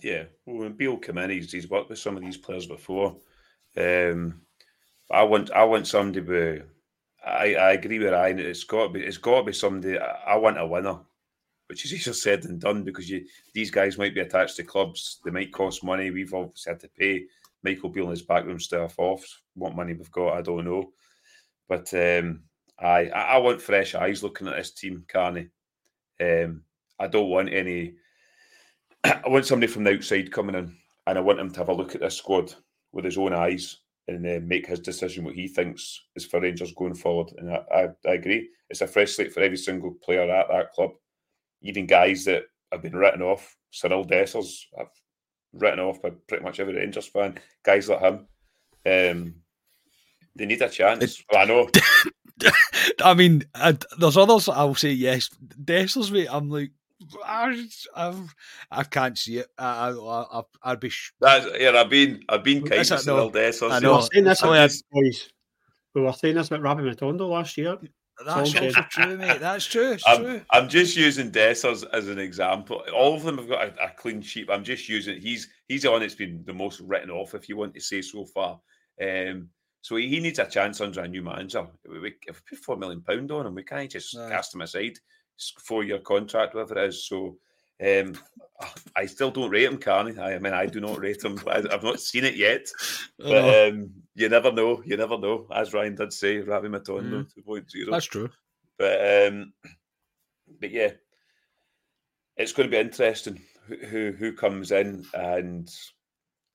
[0.00, 3.16] Yeah, well, when Beale came in, he's, he's worked with some of these players before.
[3.76, 4.40] Um,
[5.10, 6.62] I want I want somebody with.
[7.24, 8.38] I, I agree with Ryan.
[8.38, 9.98] It's got to be it's got to be somebody.
[9.98, 10.98] I, I want a winner,
[11.70, 15.20] which is easier said than done because you these guys might be attached to clubs.
[15.24, 16.10] They might cost money.
[16.10, 17.26] We've obviously had to pay
[17.62, 19.24] Michael Beale and his backroom staff off.
[19.54, 20.92] What money we've got, I don't know.
[21.68, 22.42] But um,
[22.78, 25.48] I I want fresh eyes looking at this team, Carney.
[26.20, 26.64] Um,
[26.98, 27.94] I don't want any
[29.04, 30.76] I want somebody from the outside coming in,
[31.06, 32.52] and I want him to have a look at this squad
[32.92, 33.78] with his own eyes
[34.08, 37.32] and uh, make his decision what he thinks is for Rangers going forward.
[37.38, 40.72] And I, I, I, agree, it's a fresh slate for every single player at that
[40.72, 40.90] club,
[41.62, 43.56] even guys that have been written off.
[43.70, 44.88] Cyril Dessers, I've
[45.52, 47.38] written off by pretty much every Rangers fan.
[47.64, 48.26] Guys like him,
[48.86, 49.34] um,
[50.34, 51.02] they need a chance.
[51.20, 51.70] It, well, I know.
[53.04, 55.30] I mean, I, there's others I'll say yes.
[55.62, 56.72] Dessers, mate, I'm like,
[57.24, 58.34] I, I've,
[58.70, 59.46] I can't see it.
[59.58, 60.90] I, I, I, would be.
[60.90, 63.70] Sh- That's, yeah, I've been, I've been kind to Cyril Dessers.
[63.70, 63.92] I know.
[63.92, 65.30] We were saying this, about, boys.
[65.94, 67.78] We were saying this about Rabbi Matondo last year.
[68.24, 68.52] That's
[68.90, 69.40] true, mate.
[69.40, 69.92] That's true.
[69.92, 70.40] It's I'm, true.
[70.50, 72.82] I'm just using Dessers as an example.
[72.94, 74.50] All of them have got a, a, clean sheet.
[74.50, 75.20] I'm just using.
[75.20, 78.02] He's he's the one that's been the most written off, if you want to say
[78.02, 78.60] so far.
[79.00, 79.48] Um,
[79.82, 81.66] so he, he needs a chance under a new manager.
[81.88, 84.28] We, we, if we put four million pound on him, we can't just yeah.
[84.28, 84.98] cast him aside.
[85.60, 87.06] Four year contract, whatever it is.
[87.06, 87.38] So
[87.82, 88.14] um,
[88.94, 90.18] I still don't rate him, Carney.
[90.18, 91.40] I, I mean, I do not rate him.
[91.46, 92.68] I, have not seen it yet,
[93.18, 93.90] but um,
[94.20, 94.82] you never know.
[94.84, 95.46] You never know.
[95.52, 97.44] As Ryan did say, Rabbi Matondo mm.
[97.46, 97.90] 2.0.
[97.90, 98.30] That's true.
[98.78, 99.52] But um,
[100.60, 100.92] but yeah,
[102.36, 105.70] it's going to be interesting who who, who comes in and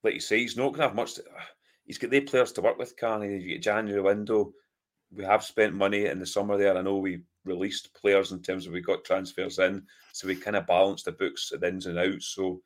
[0.06, 1.16] like you say, he's not going to have much.
[1.16, 1.24] To,
[1.86, 3.38] he's got the players to work with, Carney.
[3.38, 4.54] You get January window.
[5.12, 6.78] We have spent money in the summer there.
[6.78, 10.56] I know we released players in terms of we got transfers in, so we kind
[10.56, 12.34] of balanced the books at the ins and outs.
[12.36, 12.62] So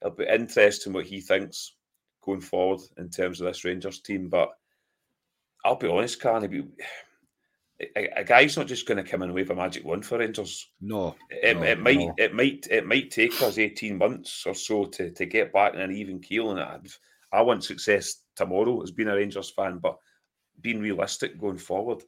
[0.00, 1.74] it'll be interesting what he thinks
[2.22, 4.28] going forward in terms of this Rangers team.
[4.28, 4.50] But
[5.64, 6.64] I'll be honest, Carney,
[7.96, 10.68] a, a guy's not just going to come and wave a magic wand for Rangers.
[10.80, 12.14] No, it, no, it might no.
[12.18, 15.80] it might it might take us eighteen months or so to, to get back in
[15.80, 16.50] an even keel.
[16.50, 16.78] And I,
[17.32, 19.98] I want success tomorrow as being a Rangers fan, but
[20.60, 22.02] being realistic going forward,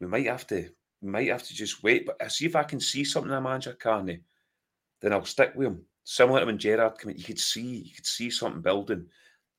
[0.00, 0.68] we might have to
[1.00, 2.06] we might have to just wait.
[2.06, 4.20] But I see if I can see something in a manager Carney,
[5.00, 5.84] then I'll stick with him.
[6.04, 9.06] Similar to when Gerrard came in, you could see you could see something building.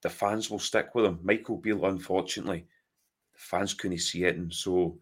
[0.03, 1.19] The fans will stick with him.
[1.23, 2.65] Michael Beale, unfortunately,
[3.33, 4.97] the fans couldn't see it, and so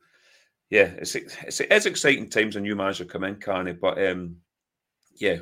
[0.70, 3.74] yeah, it's it's, it's exciting times a new manager come in, Carney.
[3.74, 4.38] But um,
[5.16, 5.40] yeah,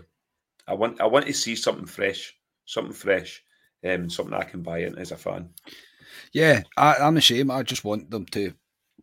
[0.68, 2.36] I want I want to see something fresh,
[2.66, 3.44] something fresh,
[3.86, 5.50] um, something I can buy in as a fan.
[6.34, 7.52] Yeah, I, I'm the same.
[7.52, 8.54] I just want them to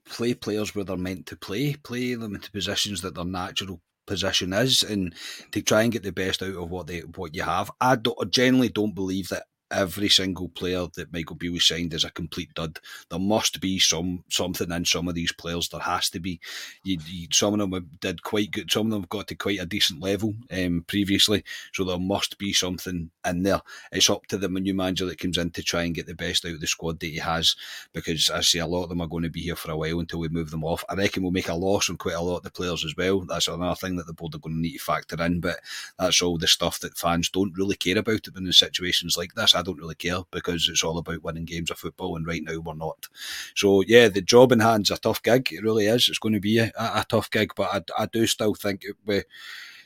[0.04, 4.52] play players where they're meant to play, play them into positions that their natural position
[4.52, 5.14] is, and
[5.52, 7.70] to try and get the best out of what they what you have.
[7.80, 12.04] I, don't, I generally don't believe that every single player that Michael Beale signed is
[12.04, 12.78] a complete dud.
[13.10, 15.68] There must be some something in some of these players.
[15.68, 16.40] There has to be.
[16.84, 18.70] You, you, some of them did quite good.
[18.70, 21.44] Some of them got to quite a decent level um, previously.
[21.72, 23.60] So there must be something in there.
[23.92, 26.44] It's up to the new manager that comes in to try and get the best
[26.44, 27.56] out of the squad that he has.
[27.92, 30.00] Because I see a lot of them are going to be here for a while
[30.00, 30.84] until we move them off.
[30.88, 33.20] I reckon we'll make a loss on quite a lot of the players as well.
[33.20, 35.40] That's another thing that the board are going to need to factor in.
[35.40, 35.60] But
[35.98, 39.55] that's all the stuff that fans don't really care about in situations like this.
[39.56, 42.58] I don't really care because it's all about winning games of football, and right now
[42.58, 43.08] we're not.
[43.54, 45.48] So yeah, the job in hand's a tough gig.
[45.52, 46.08] It really is.
[46.08, 48.96] It's going to be a, a tough gig, but I, I do still think it,
[49.04, 49.24] with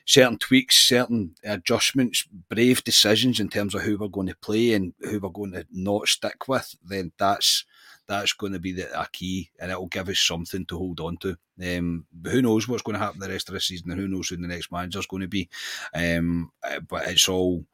[0.04, 4.92] certain tweaks, certain adjustments, brave decisions in terms of who we're going to play and
[5.00, 7.64] who we're going to not stick with, then that's
[8.10, 10.98] that's going to be the, a key, and it will give us something to hold
[10.98, 11.36] on to.
[11.62, 14.28] Um, who knows what's going to happen the rest of the season, and who knows
[14.28, 15.48] who the next manager is going to be.
[15.94, 16.50] Um,
[16.88, 17.64] but it's all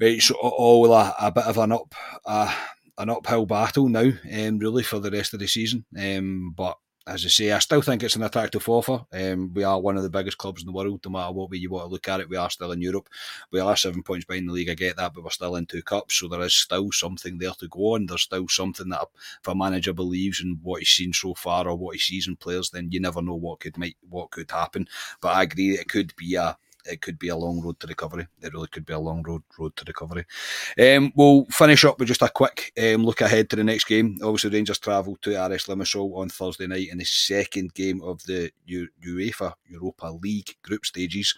[0.00, 1.94] it's all a, a bit of an up
[2.98, 5.84] an uphill battle now, um, really for the rest of the season.
[5.98, 6.76] Um, but
[7.06, 9.04] as I say, I still think it's an attractive offer.
[9.12, 11.56] Um, we are one of the biggest clubs in the world, no matter what way
[11.56, 12.28] you want to look at it.
[12.28, 13.08] We are still in Europe.
[13.50, 14.68] We are seven points behind the league.
[14.68, 17.52] I get that, but we're still in two cups, so there is still something there
[17.52, 18.06] to go on.
[18.06, 19.06] There's still something that
[19.40, 22.36] if a manager believes in what he's seen so far or what he sees in
[22.36, 24.86] players, then you never know what could might what could happen.
[25.22, 28.26] But I agree, it could be a it could be a long road to recovery.
[28.42, 30.26] It really could be a long road road to recovery.
[30.78, 34.16] Um, we'll finish up with just a quick um, look ahead to the next game.
[34.22, 38.50] Obviously, Rangers travel to Aris Limassol on Thursday night in the second game of the
[38.66, 41.34] U- UEFA Europa League group stages.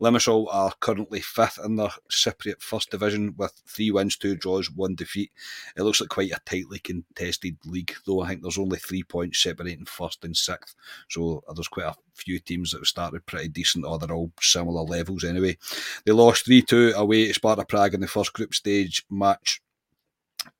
[0.00, 4.94] Limassol are currently fifth in their Cypriot First Division with three wins, two draws, one
[4.94, 5.30] defeat.
[5.76, 8.22] It looks like quite a tightly contested league, though.
[8.22, 10.74] I think there's only three points separating first and sixth,
[11.08, 14.82] so there's quite a few teams that have started pretty decent, or they're all similar
[14.82, 15.56] levels anyway.
[16.04, 19.60] They lost 3 2 away to Sparta Prague in the first group stage match.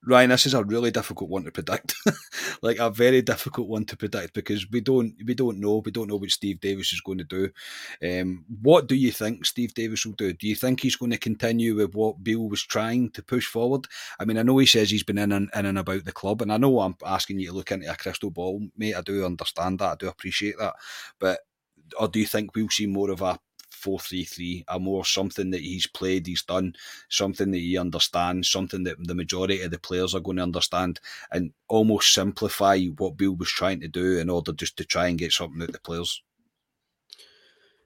[0.04, 1.94] Ryan, this is a really difficult one to predict.
[2.62, 5.82] like a very difficult one to predict because we don't we don't know.
[5.84, 7.50] We don't know what Steve Davis is going to do.
[8.02, 10.32] Um, what do you think Steve Davis will do?
[10.32, 13.86] Do you think he's going to continue with what Beale was trying to push forward?
[14.20, 16.42] I mean, I know he says he's been in and in and about the club,
[16.42, 18.94] and I know I'm asking you to look into a crystal ball, mate.
[18.94, 19.92] I do understand that.
[19.92, 20.74] I do appreciate that.
[21.18, 21.40] But
[21.98, 23.38] or do you think we'll see more of a
[23.70, 26.74] four three three, a more something that he's played, he's done,
[27.08, 30.98] something that he understands, something that the majority of the players are going to understand,
[31.30, 35.18] and almost simplify what Beale was trying to do in order just to try and
[35.18, 36.22] get something out of the players.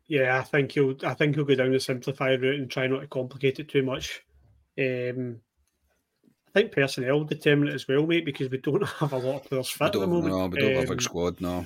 [0.06, 0.96] Yeah, I think he'll.
[1.04, 3.82] I think he'll go down the simplify route and try not to complicate it too
[3.82, 4.22] much.
[4.78, 5.40] Um,
[6.48, 9.36] I think personnel will determine it as well, mate, because we don't have a lot
[9.36, 10.34] of players fit at the moment.
[10.34, 11.40] No, we don't um, have a big um, squad.
[11.40, 11.64] No.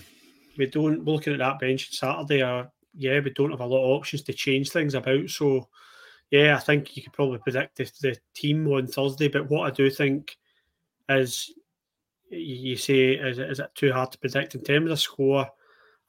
[0.57, 1.05] We don't.
[1.05, 2.65] Looking at that bench on Saturday, uh,
[2.97, 5.29] yeah, we don't have a lot of options to change things about.
[5.31, 5.69] So,
[6.31, 9.29] yeah, I think you could probably predict the, the team on Thursday.
[9.29, 10.37] But what I do think
[11.09, 11.53] is,
[12.31, 15.49] you say, is, is it too hard to predict in terms of score?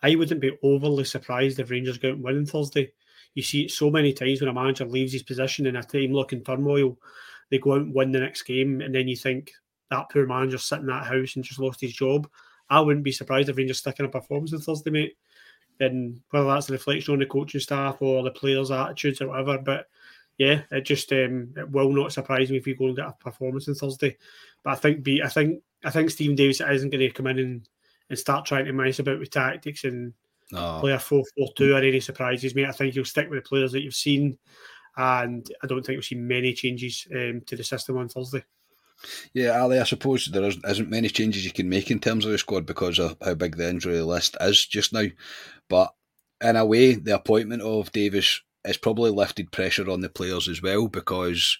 [0.03, 2.91] I wouldn't be overly surprised if Rangers go out and win on Thursday.
[3.33, 6.13] You see it so many times when a manager leaves his position in a team
[6.13, 6.97] looking turmoil,
[7.49, 9.51] they go out and win the next game, and then you think
[9.89, 12.27] that poor manager sitting in that house and just lost his job.
[12.69, 15.17] I wouldn't be surprised if Rangers stick in a performance on Thursday, mate.
[15.79, 19.57] And whether that's a reflection on the coaching staff or the players' attitudes or whatever,
[19.57, 19.87] but
[20.37, 23.13] yeah, it just um, it will not surprise me if we go and get a
[23.13, 24.17] performance on Thursday.
[24.63, 27.39] But I think be I think I think Steven Davis isn't going to come in
[27.39, 27.69] and,
[28.09, 30.13] and start trying to mess about with tactics and
[30.51, 30.79] no.
[30.79, 32.67] play a 4 4 2 or any surprises, mate.
[32.67, 34.37] I think he'll stick with the players that you've seen,
[34.97, 38.43] and I don't think we'll see many changes um, to the system on Thursday.
[39.33, 42.37] Yeah, Ali, I suppose there isn't many changes you can make in terms of the
[42.37, 45.05] squad because of how big the injury list is just now.
[45.69, 45.93] But
[46.41, 50.61] in a way, the appointment of Davis has probably lifted pressure on the players as
[50.61, 51.57] well because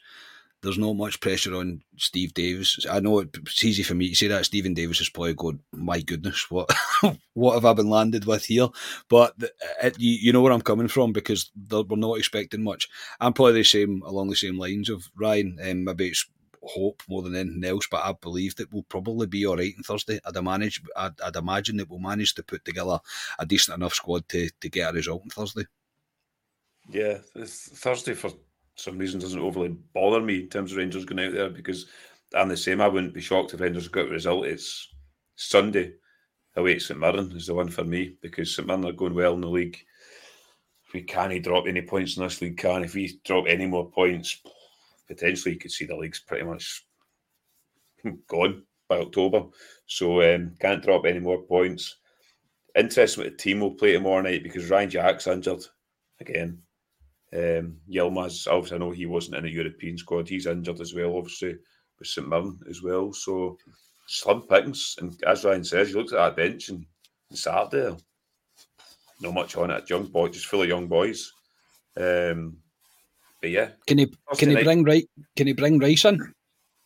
[0.62, 2.86] there's not much pressure on Steve Davis.
[2.90, 4.46] I know it's easy for me to say that.
[4.46, 6.74] Steven Davis is probably going, my goodness, what
[7.34, 8.70] what have I been landed with here?
[9.08, 9.36] But
[9.84, 12.90] it, you, you know where I'm coming from because we're not expecting much.
[13.20, 15.60] I'm probably the same along the same lines of Ryan.
[15.64, 16.26] Um, maybe it's
[16.66, 19.84] hope more than anything else, but I believe that we'll probably be all right on
[19.84, 20.20] Thursday.
[20.26, 23.00] I'd manage, I'd, I'd imagine that we'll manage to put together
[23.40, 25.66] a decent enough squad to, to get a result on Thursday.
[26.90, 28.32] Yeah, Thursday for
[28.76, 31.88] some reason doesn't overly bother me in terms of Rangers going out there because
[32.34, 32.82] I'm the same.
[32.82, 34.46] I wouldn't be shocked if Rangers got a result.
[34.46, 34.90] It's
[35.36, 35.94] Sunday
[36.56, 39.34] away at St Mirren is the one for me because St Mirren are going well
[39.34, 39.78] in the league.
[40.88, 43.90] If we can't drop any points in this league, can if we drop any more
[43.90, 44.42] points,
[45.08, 46.86] potentially you could see the league's pretty much
[48.28, 49.44] gone by October.
[49.86, 51.98] So um, can't drop any more points.
[52.76, 55.64] Interesting what the team will play tomorrow night because Ryan Jack's injured
[56.20, 56.60] again.
[57.34, 60.30] Um, Yilmaz, obviously, I know he wasn't in the European squad.
[60.30, 61.58] He's injured as well, obviously,
[62.00, 63.12] with St Mirren as well.
[63.14, 63.58] So
[64.08, 64.96] slim pickings.
[65.00, 66.86] And as Ryan says, you looked at that bench and,
[67.30, 67.96] and Saturday,
[69.22, 69.90] not much on it.
[69.90, 71.32] Young boy, just full of young boys.
[71.98, 72.58] Um,
[73.46, 75.08] but yeah, can he can he bring right?
[75.36, 76.34] Can he bring Rice in?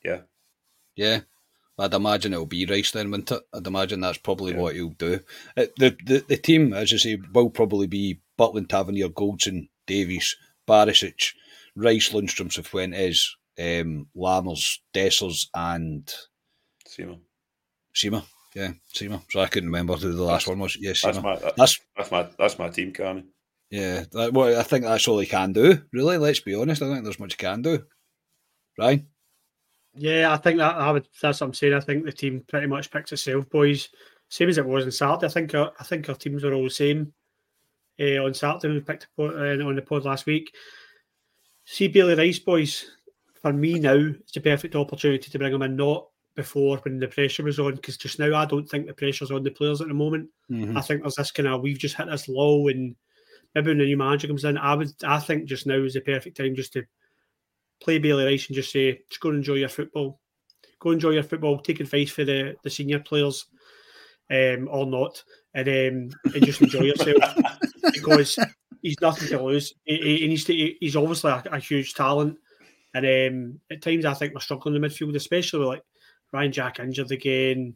[0.03, 0.23] Yeah,
[0.93, 1.21] yeah.
[1.77, 3.41] I'd imagine it'll be Rice then, won't it?
[3.53, 4.59] I'd imagine that's probably yeah.
[4.59, 5.21] what he'll do.
[5.55, 10.35] Uh, the, the the team, as I say, will probably be Butland, Tavernier, Goldson, Davies,
[10.67, 11.31] Barisic,
[11.77, 16.13] Rice, Lundstram, Cifuentes, um, Lammers, Dessers, and
[16.85, 17.21] Sima.
[17.95, 19.23] Sima, yeah, Sima.
[19.31, 20.75] So I couldn't remember who the last that's, one was.
[20.77, 23.23] Yes, yeah, that's my that, that's that's my that's my team, Carney.
[23.69, 25.81] Yeah, that, well, I think that's all he can do.
[25.93, 26.81] Really, let's be honest.
[26.81, 27.83] I don't think there's much he can do.
[28.77, 29.05] Right?
[29.95, 31.07] Yeah, I think that I would.
[31.21, 31.73] That's what I'm saying.
[31.73, 33.89] I think the team pretty much picks itself, boys.
[34.29, 35.27] Same as it was on Saturday.
[35.27, 35.53] I think.
[35.55, 37.13] Our, I think our teams are all the same.
[37.99, 40.53] Uh, on Saturday, we picked uh, on the pod last week.
[41.65, 42.85] See Bailey Rice, boys.
[43.41, 45.75] For me now, it's a perfect opportunity to bring him in.
[45.75, 49.31] Not before when the pressure was on, because just now I don't think the pressure's
[49.31, 50.29] on the players at the moment.
[50.49, 50.77] Mm-hmm.
[50.77, 52.95] I think there's this kind of we've just hit this low and
[53.53, 56.01] maybe when the new manager comes in, I would I think just now is the
[56.01, 56.83] perfect time just to
[57.81, 60.19] play Bailey Rice and just say, just go and enjoy your football.
[60.79, 63.45] Go enjoy your football, take advice for the, the senior players
[64.31, 65.21] um, or not,
[65.53, 67.17] and, um, and just enjoy yourself
[67.93, 68.37] because
[68.81, 69.73] he's nothing to lose.
[69.83, 72.37] He, he needs to, he's obviously a, a huge talent,
[72.93, 75.83] and um, at times I think we're struggling in the midfield, especially with like
[76.31, 77.75] Ryan Jack injured again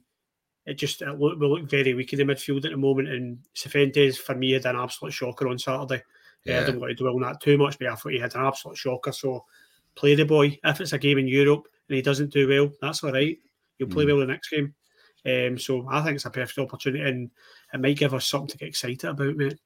[0.66, 3.09] it just it look, we look very weak in the midfield at the moment.
[3.09, 6.03] And Cifuentes, for me, had an absolute shocker on Saturday.
[6.45, 6.61] Yeah.
[6.61, 8.45] I don't want to dwell on that too much, but I thought he had an
[8.45, 9.11] absolute shocker.
[9.11, 9.45] So
[9.95, 10.59] play the boy.
[10.64, 13.38] If it's a game in Europe and he doesn't do well, that's all right.
[13.78, 14.07] You'll play mm.
[14.07, 14.74] well the next game.
[15.26, 17.32] Um, so I think it's a perfect opportunity and
[17.74, 19.57] it might give us something to get excited about, mate.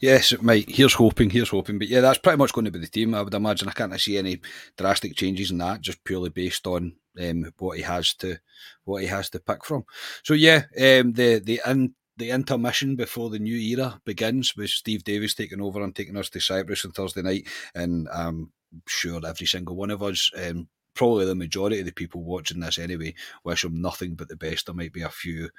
[0.00, 0.70] Yes, might.
[0.70, 1.78] Here's hoping, here's hoping.
[1.78, 3.68] But yeah, that's pretty much going to be the team, I would imagine.
[3.68, 4.40] I can't see any
[4.76, 8.38] drastic changes in that, just purely based on um, what he has to
[8.84, 9.84] what he has to pick from.
[10.22, 15.04] So yeah, um, the the in, the intermission before the new era begins with Steve
[15.04, 18.52] Davis taking over and taking us to Cyprus on Thursday night, and I'm
[18.86, 20.30] sure every single one of us.
[20.36, 23.14] Um, probably the majority of the people watching this anyway
[23.44, 24.64] wish him nothing but the best.
[24.64, 25.50] There might be a few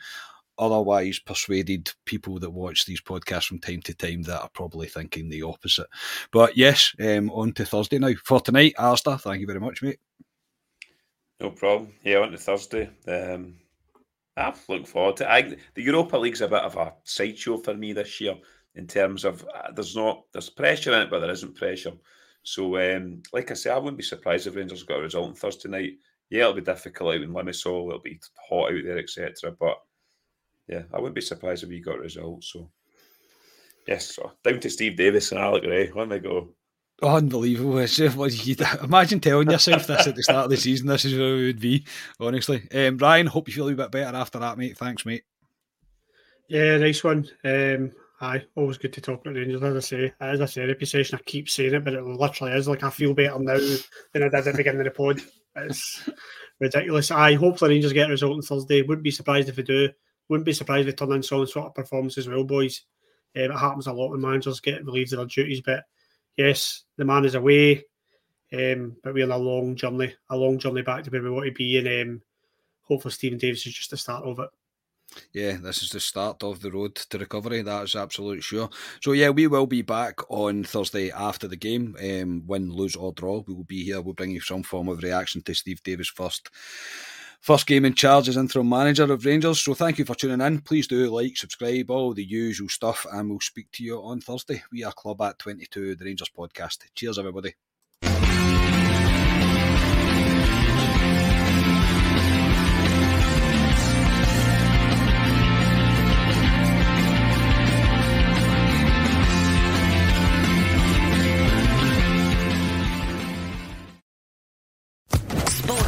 [0.60, 5.30] otherwise persuaded people that watch these podcasts from time to time that are probably thinking
[5.30, 5.88] the opposite.
[6.32, 8.14] But yes, um, on to Thursday now.
[8.24, 10.00] For tonight, Alistair, thank you very much, mate.
[11.40, 11.94] No problem.
[12.04, 12.90] Yeah, on to Thursday.
[13.08, 13.56] Um,
[14.36, 15.30] I look forward to it.
[15.30, 18.36] I, the Europa League's a bit of a sideshow for me this year
[18.76, 21.94] in terms of uh, there's not there's pressure in it, but there isn't pressure.
[22.44, 25.36] So, um, like I say, I wouldn't be surprised if Rangers got a result on
[25.36, 25.94] Thursday night.
[26.30, 27.88] Yeah, it'll be difficult out in Limassol.
[27.88, 29.56] It'll be hot out there, etc.
[29.60, 29.78] But
[30.68, 32.52] yeah, I wouldn't be surprised if we got results.
[32.54, 32.70] So,
[33.88, 35.92] yes, so down to Steve Davis and Alex Rae.
[35.96, 36.50] Let they go.
[37.02, 37.78] Unbelievable.
[37.78, 40.88] It's what you, imagine telling yourself this at the start of the season.
[40.88, 41.86] This is where we would be,
[42.20, 42.68] honestly.
[42.74, 44.78] Um, Ryan, hope you feel a bit better after that, mate.
[44.78, 45.24] Thanks, mate.
[46.50, 47.28] Yeah, nice one.
[47.44, 49.62] Um, aye, always good to talk about Rangers.
[49.62, 52.68] As I say, as a therapy session, I keep saying it, but it literally is
[52.68, 53.60] like I feel better now
[54.14, 55.22] than I did at the beginning of the pod.
[55.56, 56.10] It's
[56.60, 57.12] ridiculous.
[57.12, 58.82] I hope the Rangers get a result on Thursday.
[58.82, 59.90] Wouldn't be surprised if they do.
[60.30, 62.84] Wouldn't be surprised if they turn in some sort of performance as well, boys.
[63.36, 65.84] Um, it happens a lot when managers get relieved of their duties, but
[66.36, 67.84] yes, the man is away,
[68.54, 71.46] um, but we're on a long journey, a long journey back to where we want
[71.46, 72.22] to be, and um,
[72.82, 74.50] hopefully Steven Davis is just the start of it.
[75.34, 77.62] Yeah, this is the start of the road to recovery.
[77.62, 78.70] That is absolutely sure.
[79.02, 81.96] So yeah, we will be back on Thursday after the game.
[82.02, 84.02] Um, win, lose or draw, we will be here.
[84.02, 86.50] We'll bring you some form of reaction to Steve Davis first.
[87.48, 89.62] First game in charge as interim manager of Rangers.
[89.62, 90.60] So thank you for tuning in.
[90.60, 94.62] Please do like, subscribe, all the usual stuff, and we'll speak to you on Thursday.
[94.70, 96.80] We are Club at 22, the Rangers podcast.
[96.94, 97.54] Cheers, everybody.